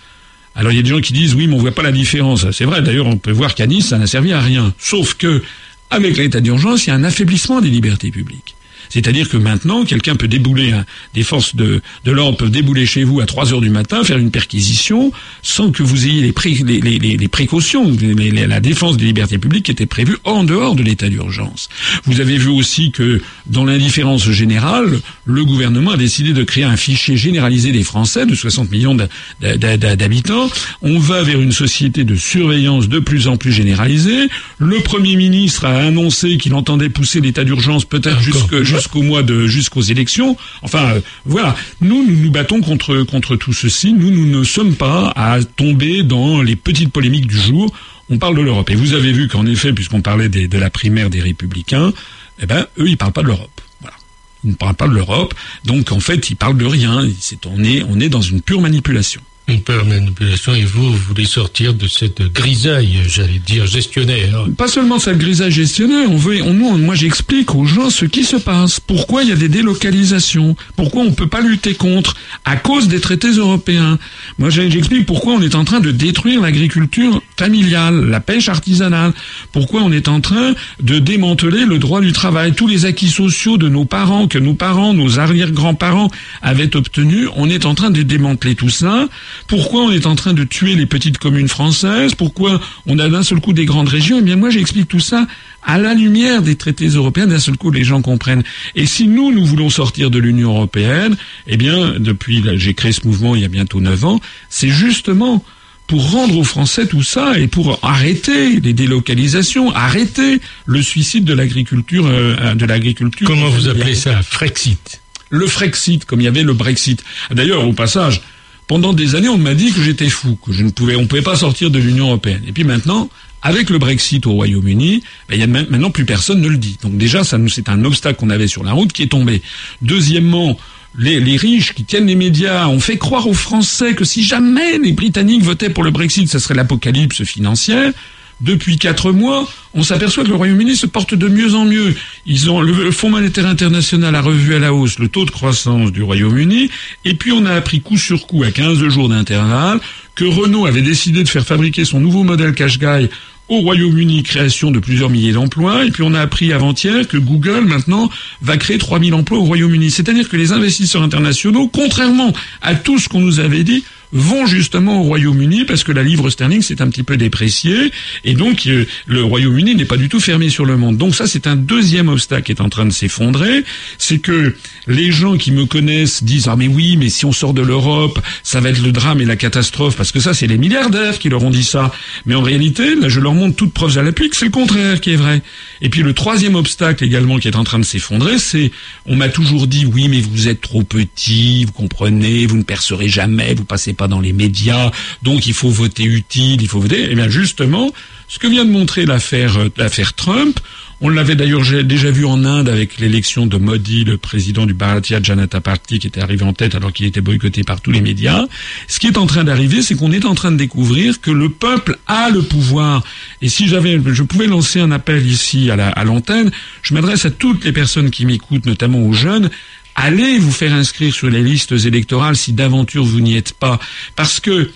Alors 0.54 0.72
il 0.72 0.76
y 0.76 0.78
a 0.78 0.82
des 0.82 0.90
gens 0.90 1.00
qui 1.00 1.12
disent 1.12 1.34
oui, 1.34 1.46
mais 1.46 1.54
on 1.54 1.58
voit 1.58 1.72
pas 1.72 1.82
la 1.82 1.92
différence. 1.92 2.50
C'est 2.50 2.64
vrai. 2.64 2.82
D'ailleurs, 2.82 3.06
on 3.06 3.16
peut 3.16 3.30
voir 3.30 3.54
qu'à 3.54 3.66
Nice, 3.66 3.88
ça 3.88 3.98
n'a 3.98 4.06
servi 4.06 4.32
à 4.32 4.40
rien. 4.40 4.74
Sauf 4.78 5.14
que 5.14 5.42
avec 5.90 6.16
l'état 6.16 6.40
d'urgence, 6.40 6.86
il 6.86 6.90
y 6.90 6.92
a 6.92 6.96
un 6.96 7.04
affaiblissement 7.04 7.60
des 7.60 7.68
libertés 7.68 8.10
publiques. 8.10 8.54
C'est-à-dire 8.88 9.28
que 9.28 9.36
maintenant, 9.36 9.84
quelqu'un 9.84 10.16
peut 10.16 10.28
débouler, 10.28 10.72
des 11.14 11.22
forces 11.22 11.56
de, 11.56 11.80
de 12.04 12.10
l'ordre 12.10 12.36
peuvent 12.36 12.50
débouler 12.50 12.86
chez 12.86 13.04
vous 13.04 13.20
à 13.20 13.26
3 13.26 13.52
heures 13.52 13.60
du 13.60 13.70
matin, 13.70 14.04
faire 14.04 14.18
une 14.18 14.30
perquisition, 14.30 15.12
sans 15.42 15.70
que 15.70 15.82
vous 15.82 16.06
ayez 16.06 16.20
les, 16.22 16.80
les, 16.80 16.98
les, 16.98 17.16
les 17.16 17.28
précautions, 17.28 17.90
la 17.98 18.60
défense 18.60 18.96
des 18.96 19.06
libertés 19.06 19.38
publiques 19.38 19.66
qui 19.66 19.70
était 19.72 19.86
prévue 19.86 20.16
en 20.24 20.44
dehors 20.44 20.74
de 20.74 20.82
l'état 20.82 21.08
d'urgence. 21.08 21.68
Vous 22.04 22.20
avez 22.20 22.36
vu 22.36 22.48
aussi 22.48 22.90
que, 22.90 23.20
dans 23.46 23.64
l'indifférence 23.64 24.28
générale, 24.30 25.00
le 25.24 25.44
gouvernement 25.44 25.92
a 25.92 25.96
décidé 25.96 26.32
de 26.32 26.42
créer 26.42 26.64
un 26.64 26.76
fichier 26.76 27.16
généralisé 27.16 27.72
des 27.72 27.82
Français, 27.82 28.26
de 28.26 28.34
60 28.34 28.70
millions 28.70 28.96
d'habitants. 29.40 30.50
On 30.82 30.98
va 30.98 31.22
vers 31.22 31.40
une 31.40 31.52
société 31.52 32.04
de 32.04 32.16
surveillance 32.16 32.88
de 32.88 32.98
plus 32.98 33.28
en 33.28 33.36
plus 33.36 33.52
généralisée. 33.52 34.28
Le 34.58 34.80
Premier 34.80 35.16
ministre 35.16 35.64
a 35.64 35.74
annoncé 35.78 36.38
qu'il 36.38 36.54
entendait 36.54 36.88
pousser 36.88 37.20
l'état 37.20 37.44
d'urgence 37.44 37.84
peut-être 37.84 38.20
jusque 38.20 38.62
jusqu'au 38.76 39.02
mois 39.02 39.22
de 39.22 39.46
jusqu'aux 39.46 39.82
élections. 39.82 40.36
Enfin, 40.62 40.94
euh, 40.94 41.00
voilà. 41.24 41.54
Nous, 41.80 42.06
nous 42.06 42.16
nous 42.16 42.30
battons 42.30 42.60
contre 42.60 43.36
tout 43.36 43.52
ceci. 43.52 43.92
Nous, 43.92 44.10
nous 44.10 44.26
ne 44.26 44.44
sommes 44.44 44.74
pas 44.74 45.12
à 45.16 45.42
tomber 45.42 46.02
dans 46.02 46.42
les 46.42 46.56
petites 46.56 46.92
polémiques 46.92 47.26
du 47.26 47.38
jour. 47.38 47.72
On 48.10 48.18
parle 48.18 48.36
de 48.36 48.42
l'Europe. 48.42 48.70
Et 48.70 48.74
vous 48.74 48.94
avez 48.94 49.12
vu 49.12 49.28
qu'en 49.28 49.46
effet, 49.46 49.72
puisqu'on 49.72 50.02
parlait 50.02 50.28
de 50.28 50.58
la 50.58 50.70
primaire 50.70 51.10
des 51.10 51.20
Républicains, 51.20 51.92
eh 52.40 52.46
ben, 52.46 52.66
eux, 52.78 52.88
ils 52.88 52.96
parlent 52.96 53.12
pas 53.12 53.22
de 53.22 53.28
l'Europe. 53.28 53.60
Voilà. 53.80 53.96
Ils 54.44 54.50
ne 54.50 54.56
parlent 54.56 54.74
pas 54.74 54.88
de 54.88 54.94
l'Europe. 54.94 55.34
Donc, 55.64 55.92
en 55.92 56.00
fait, 56.00 56.30
ils 56.30 56.36
parlent 56.36 56.58
de 56.58 56.66
rien. 56.66 57.06
On 57.46 57.62
on 57.88 58.00
est 58.00 58.08
dans 58.08 58.20
une 58.20 58.42
pure 58.42 58.60
manipulation. 58.60 59.22
Une 59.48 59.60
peur 59.60 59.84
manipulation 59.84 60.54
et 60.54 60.64
vous, 60.64 60.92
vous 60.92 60.96
voulez 60.96 61.24
sortir 61.24 61.74
de 61.74 61.88
cette 61.88 62.22
grisaille, 62.32 63.00
j'allais 63.08 63.40
dire, 63.44 63.66
gestionnaire. 63.66 64.46
Pas 64.56 64.68
seulement 64.68 64.98
cette 64.98 65.18
grisaille 65.18 65.50
gestionnaire, 65.50 66.10
on 66.10 66.16
veut, 66.16 66.42
on, 66.42 66.54
nous, 66.54 66.78
moi 66.78 66.94
j'explique 66.94 67.54
aux 67.54 67.64
gens 67.64 67.90
ce 67.90 68.04
qui 68.04 68.24
se 68.24 68.36
passe, 68.36 68.78
pourquoi 68.78 69.24
il 69.24 69.30
y 69.30 69.32
a 69.32 69.36
des 69.36 69.48
délocalisations, 69.48 70.56
pourquoi 70.76 71.02
on 71.02 71.12
peut 71.12 71.26
pas 71.26 71.40
lutter 71.40 71.74
contre, 71.74 72.14
à 72.44 72.56
cause 72.56 72.86
des 72.88 73.00
traités 73.00 73.32
européens. 73.32 73.98
Moi 74.38 74.50
j'explique 74.50 75.06
pourquoi 75.06 75.34
on 75.34 75.42
est 75.42 75.56
en 75.56 75.64
train 75.64 75.80
de 75.80 75.90
détruire 75.90 76.40
l'agriculture 76.40 77.20
familiale, 77.36 78.06
la 78.08 78.20
pêche 78.20 78.48
artisanale, 78.48 79.12
pourquoi 79.50 79.82
on 79.82 79.90
est 79.90 80.06
en 80.06 80.20
train 80.20 80.54
de 80.80 80.98
démanteler 81.00 81.64
le 81.64 81.78
droit 81.78 82.00
du 82.00 82.12
travail, 82.12 82.52
tous 82.52 82.68
les 82.68 82.84
acquis 82.84 83.08
sociaux 83.08 83.58
de 83.58 83.68
nos 83.68 83.84
parents, 83.84 84.28
que 84.28 84.38
nos 84.38 84.54
parents, 84.54 84.94
nos 84.94 85.18
arrière-grands-parents 85.18 86.10
avaient 86.42 86.76
obtenus, 86.76 87.28
on 87.34 87.50
est 87.50 87.66
en 87.66 87.74
train 87.74 87.90
de 87.90 88.02
démanteler 88.02 88.54
tout 88.54 88.70
ça 88.70 89.08
pourquoi 89.46 89.84
on 89.84 89.90
est 89.90 90.06
en 90.06 90.14
train 90.14 90.32
de 90.32 90.44
tuer 90.44 90.74
les 90.74 90.86
petites 90.86 91.18
communes 91.18 91.48
françaises? 91.48 92.14
Pourquoi 92.14 92.60
on 92.86 92.98
a 92.98 93.08
d'un 93.08 93.22
seul 93.22 93.40
coup 93.40 93.52
des 93.52 93.64
grandes 93.64 93.88
régions? 93.88 94.18
Eh 94.20 94.22
bien, 94.22 94.36
moi, 94.36 94.50
j'explique 94.50 94.88
tout 94.88 95.00
ça 95.00 95.26
à 95.64 95.78
la 95.78 95.94
lumière 95.94 96.42
des 96.42 96.56
traités 96.56 96.88
européens. 96.88 97.26
D'un 97.26 97.38
seul 97.38 97.56
coup, 97.56 97.70
les 97.70 97.84
gens 97.84 98.02
comprennent. 98.02 98.42
Et 98.74 98.86
si 98.86 99.06
nous, 99.06 99.32
nous 99.32 99.44
voulons 99.44 99.70
sortir 99.70 100.10
de 100.10 100.18
l'Union 100.18 100.50
européenne, 100.50 101.16
eh 101.46 101.56
bien, 101.56 101.94
depuis, 101.98 102.42
j'ai 102.56 102.74
créé 102.74 102.92
ce 102.92 103.06
mouvement 103.06 103.34
il 103.34 103.42
y 103.42 103.44
a 103.44 103.48
bientôt 103.48 103.80
neuf 103.80 104.04
ans, 104.04 104.20
c'est 104.48 104.68
justement 104.70 105.44
pour 105.86 106.10
rendre 106.10 106.38
aux 106.38 106.44
Français 106.44 106.86
tout 106.86 107.02
ça 107.02 107.38
et 107.38 107.48
pour 107.48 107.78
arrêter 107.82 108.60
les 108.60 108.72
délocalisations, 108.72 109.74
arrêter 109.74 110.40
le 110.64 110.80
suicide 110.80 111.24
de 111.24 111.34
l'agriculture, 111.34 112.06
euh, 112.06 112.54
de 112.54 112.64
l'agriculture. 112.64 113.26
Comment 113.26 113.50
vous 113.50 113.68
appelez 113.68 113.94
ça, 113.94 114.22
Frexit? 114.22 115.02
Le 115.28 115.46
Frexit, 115.46 116.04
comme 116.04 116.20
il 116.20 116.24
y 116.24 116.28
avait 116.28 116.42
le 116.44 116.54
Brexit. 116.54 117.02
D'ailleurs, 117.30 117.66
au 117.66 117.72
passage, 117.72 118.22
pendant 118.72 118.94
des 118.94 119.16
années, 119.16 119.28
on 119.28 119.36
m'a 119.36 119.52
dit 119.52 119.70
que 119.70 119.82
j'étais 119.82 120.08
fou, 120.08 120.38
que 120.42 120.50
je 120.50 120.64
ne 120.64 120.70
pouvais, 120.70 120.96
on 120.96 121.06
pouvait 121.06 121.20
pas 121.20 121.36
sortir 121.36 121.70
de 121.70 121.78
l'Union 121.78 122.06
européenne. 122.06 122.40
Et 122.46 122.52
puis 122.52 122.64
maintenant, 122.64 123.10
avec 123.42 123.68
le 123.68 123.76
Brexit 123.76 124.26
au 124.26 124.32
Royaume-Uni, 124.32 125.02
ben, 125.28 125.38
y 125.38 125.42
a 125.42 125.46
maintenant 125.46 125.90
plus 125.90 126.06
personne 126.06 126.40
ne 126.40 126.48
le 126.48 126.56
dit. 126.56 126.78
Donc 126.82 126.96
déjà, 126.96 127.22
ça 127.22 127.36
c'est 127.48 127.68
un 127.68 127.84
obstacle 127.84 128.18
qu'on 128.18 128.30
avait 128.30 128.46
sur 128.46 128.64
la 128.64 128.72
route 128.72 128.90
qui 128.90 129.02
est 129.02 129.08
tombé. 129.08 129.42
Deuxièmement, 129.82 130.56
les, 130.96 131.20
les, 131.20 131.36
riches 131.36 131.74
qui 131.74 131.84
tiennent 131.84 132.06
les 132.06 132.14
médias 132.14 132.66
ont 132.66 132.80
fait 132.80 132.96
croire 132.96 133.28
aux 133.28 133.34
Français 133.34 133.94
que 133.94 134.06
si 134.06 134.22
jamais 134.24 134.78
les 134.78 134.92
Britanniques 134.92 135.42
votaient 135.42 135.68
pour 135.68 135.84
le 135.84 135.90
Brexit, 135.90 136.30
ce 136.30 136.38
serait 136.38 136.54
l'apocalypse 136.54 137.24
financière 137.24 137.92
depuis 138.40 138.78
quatre 138.78 139.12
mois, 139.12 139.48
on 139.74 139.82
s'aperçoit 139.82 140.24
que 140.24 140.28
le 140.28 140.36
Royaume-Uni 140.36 140.76
se 140.76 140.86
porte 140.86 141.14
de 141.14 141.28
mieux 141.28 141.54
en 141.54 141.64
mieux. 141.64 141.94
Ils 142.26 142.50
ont 142.50 142.60
le, 142.60 142.90
Fonds 142.90 143.10
monétaire 143.10 143.46
international 143.46 144.14
a 144.14 144.20
revu 144.20 144.54
à 144.54 144.58
la 144.58 144.74
hausse 144.74 144.98
le 144.98 145.08
taux 145.08 145.24
de 145.24 145.30
croissance 145.30 145.92
du 145.92 146.02
Royaume-Uni, 146.02 146.70
et 147.04 147.14
puis 147.14 147.32
on 147.32 147.46
a 147.46 147.52
appris 147.52 147.80
coup 147.80 147.98
sur 147.98 148.26
coup 148.26 148.42
à 148.42 148.50
15 148.50 148.88
jours 148.88 149.08
d'intervalle 149.08 149.80
que 150.14 150.24
Renault 150.24 150.66
avait 150.66 150.82
décidé 150.82 151.22
de 151.22 151.28
faire 151.28 151.46
fabriquer 151.46 151.84
son 151.84 152.00
nouveau 152.00 152.22
modèle 152.22 152.54
Qashqai 152.54 153.08
au 153.48 153.60
Royaume-Uni, 153.60 154.22
création 154.22 154.70
de 154.70 154.78
plusieurs 154.78 155.10
milliers 155.10 155.32
d'emplois, 155.32 155.84
et 155.84 155.90
puis 155.90 156.02
on 156.02 156.14
a 156.14 156.20
appris 156.20 156.52
avant-hier 156.52 157.06
que 157.06 157.18
Google 157.18 157.64
maintenant 157.66 158.08
va 158.40 158.56
créer 158.56 158.78
3000 158.78 159.14
emplois 159.14 159.38
au 159.38 159.44
Royaume-Uni. 159.44 159.90
C'est-à-dire 159.90 160.28
que 160.28 160.36
les 160.36 160.52
investisseurs 160.52 161.02
internationaux, 161.02 161.68
contrairement 161.68 162.32
à 162.62 162.74
tout 162.74 162.98
ce 162.98 163.08
qu'on 163.08 163.20
nous 163.20 163.40
avait 163.40 163.64
dit, 163.64 163.84
vont 164.12 164.46
justement 164.46 165.00
au 165.00 165.04
Royaume-Uni 165.04 165.64
parce 165.64 165.84
que 165.84 165.92
la 165.92 166.02
livre 166.02 166.28
sterling 166.28 166.62
s'est 166.62 166.82
un 166.82 166.88
petit 166.88 167.02
peu 167.02 167.16
dépréciée 167.16 167.90
et 168.24 168.34
donc 168.34 168.66
euh, 168.66 168.84
le 169.06 169.24
Royaume-Uni 169.24 169.74
n'est 169.74 169.86
pas 169.86 169.96
du 169.96 170.08
tout 170.08 170.20
fermé 170.20 170.50
sur 170.50 170.66
le 170.66 170.76
monde. 170.76 170.98
Donc 170.98 171.14
ça 171.14 171.26
c'est 171.26 171.46
un 171.46 171.56
deuxième 171.56 172.08
obstacle 172.08 172.42
qui 172.44 172.52
est 172.52 172.60
en 172.60 172.68
train 172.68 172.84
de 172.84 172.90
s'effondrer, 172.90 173.64
c'est 173.98 174.18
que 174.18 174.54
les 174.86 175.10
gens 175.12 175.36
qui 175.36 175.50
me 175.50 175.64
connaissent 175.64 176.22
disent 176.22 176.48
ah 176.48 176.56
mais 176.56 176.68
oui 176.68 176.96
mais 176.98 177.08
si 177.08 177.24
on 177.24 177.32
sort 177.32 177.54
de 177.54 177.62
l'Europe 177.62 178.20
ça 178.42 178.60
va 178.60 178.68
être 178.68 178.82
le 178.82 178.92
drame 178.92 179.20
et 179.20 179.24
la 179.24 179.36
catastrophe 179.36 179.96
parce 179.96 180.12
que 180.12 180.20
ça 180.20 180.34
c'est 180.34 180.46
les 180.46 180.58
milliardaires 180.58 181.18
qui 181.18 181.28
leur 181.28 181.42
ont 181.42 181.50
dit 181.50 181.64
ça. 181.64 181.90
Mais 182.26 182.34
en 182.34 182.42
réalité 182.42 182.94
là 182.94 183.08
je 183.08 183.20
leur 183.20 183.32
montre 183.32 183.56
toute 183.56 183.72
preuve 183.72 183.96
à 183.96 184.02
l'appui 184.02 184.28
que 184.28 184.36
c'est 184.36 184.44
le 184.44 184.50
contraire 184.50 185.00
qui 185.00 185.12
est 185.12 185.16
vrai. 185.16 185.42
Et 185.80 185.88
puis 185.88 186.02
le 186.02 186.12
troisième 186.12 186.54
obstacle 186.54 187.02
également 187.02 187.38
qui 187.38 187.48
est 187.48 187.56
en 187.56 187.64
train 187.64 187.78
de 187.78 187.84
s'effondrer 187.84 188.38
c'est 188.38 188.72
on 189.06 189.16
m'a 189.16 189.30
toujours 189.30 189.66
dit 189.66 189.86
oui 189.86 190.08
mais 190.08 190.20
vous 190.20 190.48
êtes 190.48 190.60
trop 190.60 190.82
petit, 190.82 191.64
vous 191.64 191.72
comprenez, 191.72 192.46
vous 192.46 192.58
ne 192.58 192.62
percerez 192.62 193.08
jamais, 193.08 193.54
vous 193.54 193.64
passez 193.64 193.94
pas 193.94 194.01
dans 194.08 194.20
les 194.20 194.32
médias, 194.32 194.90
donc 195.22 195.46
il 195.46 195.54
faut 195.54 195.70
voter 195.70 196.04
utile, 196.04 196.62
il 196.62 196.68
faut 196.68 196.80
voter. 196.80 197.08
Eh 197.10 197.14
bien 197.14 197.28
justement, 197.28 197.90
ce 198.28 198.38
que 198.38 198.46
vient 198.46 198.64
de 198.64 198.70
montrer 198.70 199.04
l'affaire 199.04 199.58
euh, 199.58 199.68
l'affaire 199.76 200.14
Trump, 200.14 200.58
on 201.04 201.08
l'avait 201.08 201.34
d'ailleurs 201.34 201.62
déjà 201.82 202.12
vu 202.12 202.24
en 202.24 202.44
Inde 202.44 202.68
avec 202.68 202.98
l'élection 202.98 203.44
de 203.44 203.56
Modi, 203.56 204.04
le 204.04 204.18
président 204.18 204.66
du 204.66 204.72
Bharatiya 204.72 205.20
Janata 205.20 205.60
Party, 205.60 205.98
qui 205.98 206.06
était 206.06 206.20
arrivé 206.20 206.44
en 206.44 206.52
tête 206.52 206.76
alors 206.76 206.92
qu'il 206.92 207.06
était 207.06 207.20
boycotté 207.20 207.64
par 207.64 207.80
tous 207.80 207.90
les 207.90 208.00
médias. 208.00 208.46
Ce 208.86 209.00
qui 209.00 209.08
est 209.08 209.18
en 209.18 209.26
train 209.26 209.42
d'arriver, 209.42 209.82
c'est 209.82 209.96
qu'on 209.96 210.12
est 210.12 210.24
en 210.24 210.36
train 210.36 210.52
de 210.52 210.56
découvrir 210.56 211.20
que 211.20 211.32
le 211.32 211.48
peuple 211.48 211.98
a 212.06 212.30
le 212.30 212.42
pouvoir. 212.42 213.02
Et 213.40 213.48
si 213.48 213.66
j'avais, 213.66 214.00
je 214.06 214.22
pouvais 214.22 214.46
lancer 214.46 214.78
un 214.78 214.92
appel 214.92 215.26
ici 215.26 215.72
à 215.72 216.04
l'antenne, 216.04 216.52
je 216.82 216.94
m'adresse 216.94 217.24
à 217.24 217.32
toutes 217.32 217.64
les 217.64 217.72
personnes 217.72 218.10
qui 218.10 218.24
m'écoutent, 218.24 218.66
notamment 218.66 219.00
aux 219.00 219.12
jeunes, 219.12 219.50
allez 219.94 220.38
vous 220.38 220.52
faire 220.52 220.72
inscrire 220.72 221.12
sur 221.12 221.30
les 221.30 221.42
listes 221.42 221.72
électorales 221.72 222.36
si 222.36 222.52
d'aventure 222.52 223.04
vous 223.04 223.20
n'y 223.20 223.36
êtes 223.36 223.52
pas. 223.52 223.78
Parce 224.16 224.40
que 224.40 224.70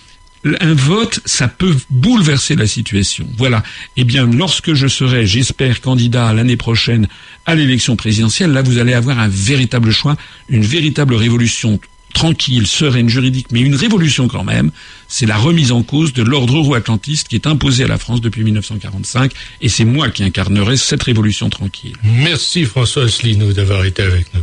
un 0.61 0.73
vote, 0.73 1.19
ça 1.25 1.47
peut 1.47 1.75
bouleverser 1.89 2.55
la 2.55 2.67
situation. 2.67 3.27
Voilà. 3.37 3.63
Eh 3.95 4.03
bien, 4.03 4.25
lorsque 4.25 4.73
je 4.73 4.87
serai, 4.87 5.25
j'espère, 5.25 5.81
candidat 5.81 6.31
l'année 6.33 6.57
prochaine 6.57 7.07
à 7.45 7.55
l'élection 7.55 7.95
présidentielle, 7.95 8.51
là, 8.51 8.61
vous 8.61 8.77
allez 8.77 8.93
avoir 8.93 9.19
un 9.19 9.27
véritable 9.27 9.91
choix, 9.91 10.15
une 10.49 10.63
véritable 10.63 11.15
révolution 11.15 11.79
tranquille, 12.13 12.65
sereine, 12.65 13.09
juridique, 13.09 13.47
mais 13.51 13.59
une 13.59 13.75
révolution 13.75 14.27
quand 14.27 14.43
même, 14.43 14.71
c'est 15.07 15.25
la 15.25 15.37
remise 15.37 15.71
en 15.71 15.83
cause 15.83 16.13
de 16.13 16.23
l'ordre 16.23 16.57
euro-atlantiste 16.57 17.27
qui 17.27 17.35
est 17.35 17.45
imposé 17.45 17.83
à 17.83 17.87
la 17.87 17.97
France 17.97 18.21
depuis 18.21 18.43
1945, 18.43 19.31
et 19.61 19.69
c'est 19.69 19.85
moi 19.85 20.09
qui 20.09 20.23
incarnerai 20.23 20.77
cette 20.77 21.03
révolution 21.03 21.49
tranquille. 21.49 21.95
Merci 22.03 22.65
François 22.65 23.03
Asselineau 23.03 23.53
d'avoir 23.53 23.85
été 23.85 24.01
avec 24.01 24.33
nous. 24.33 24.41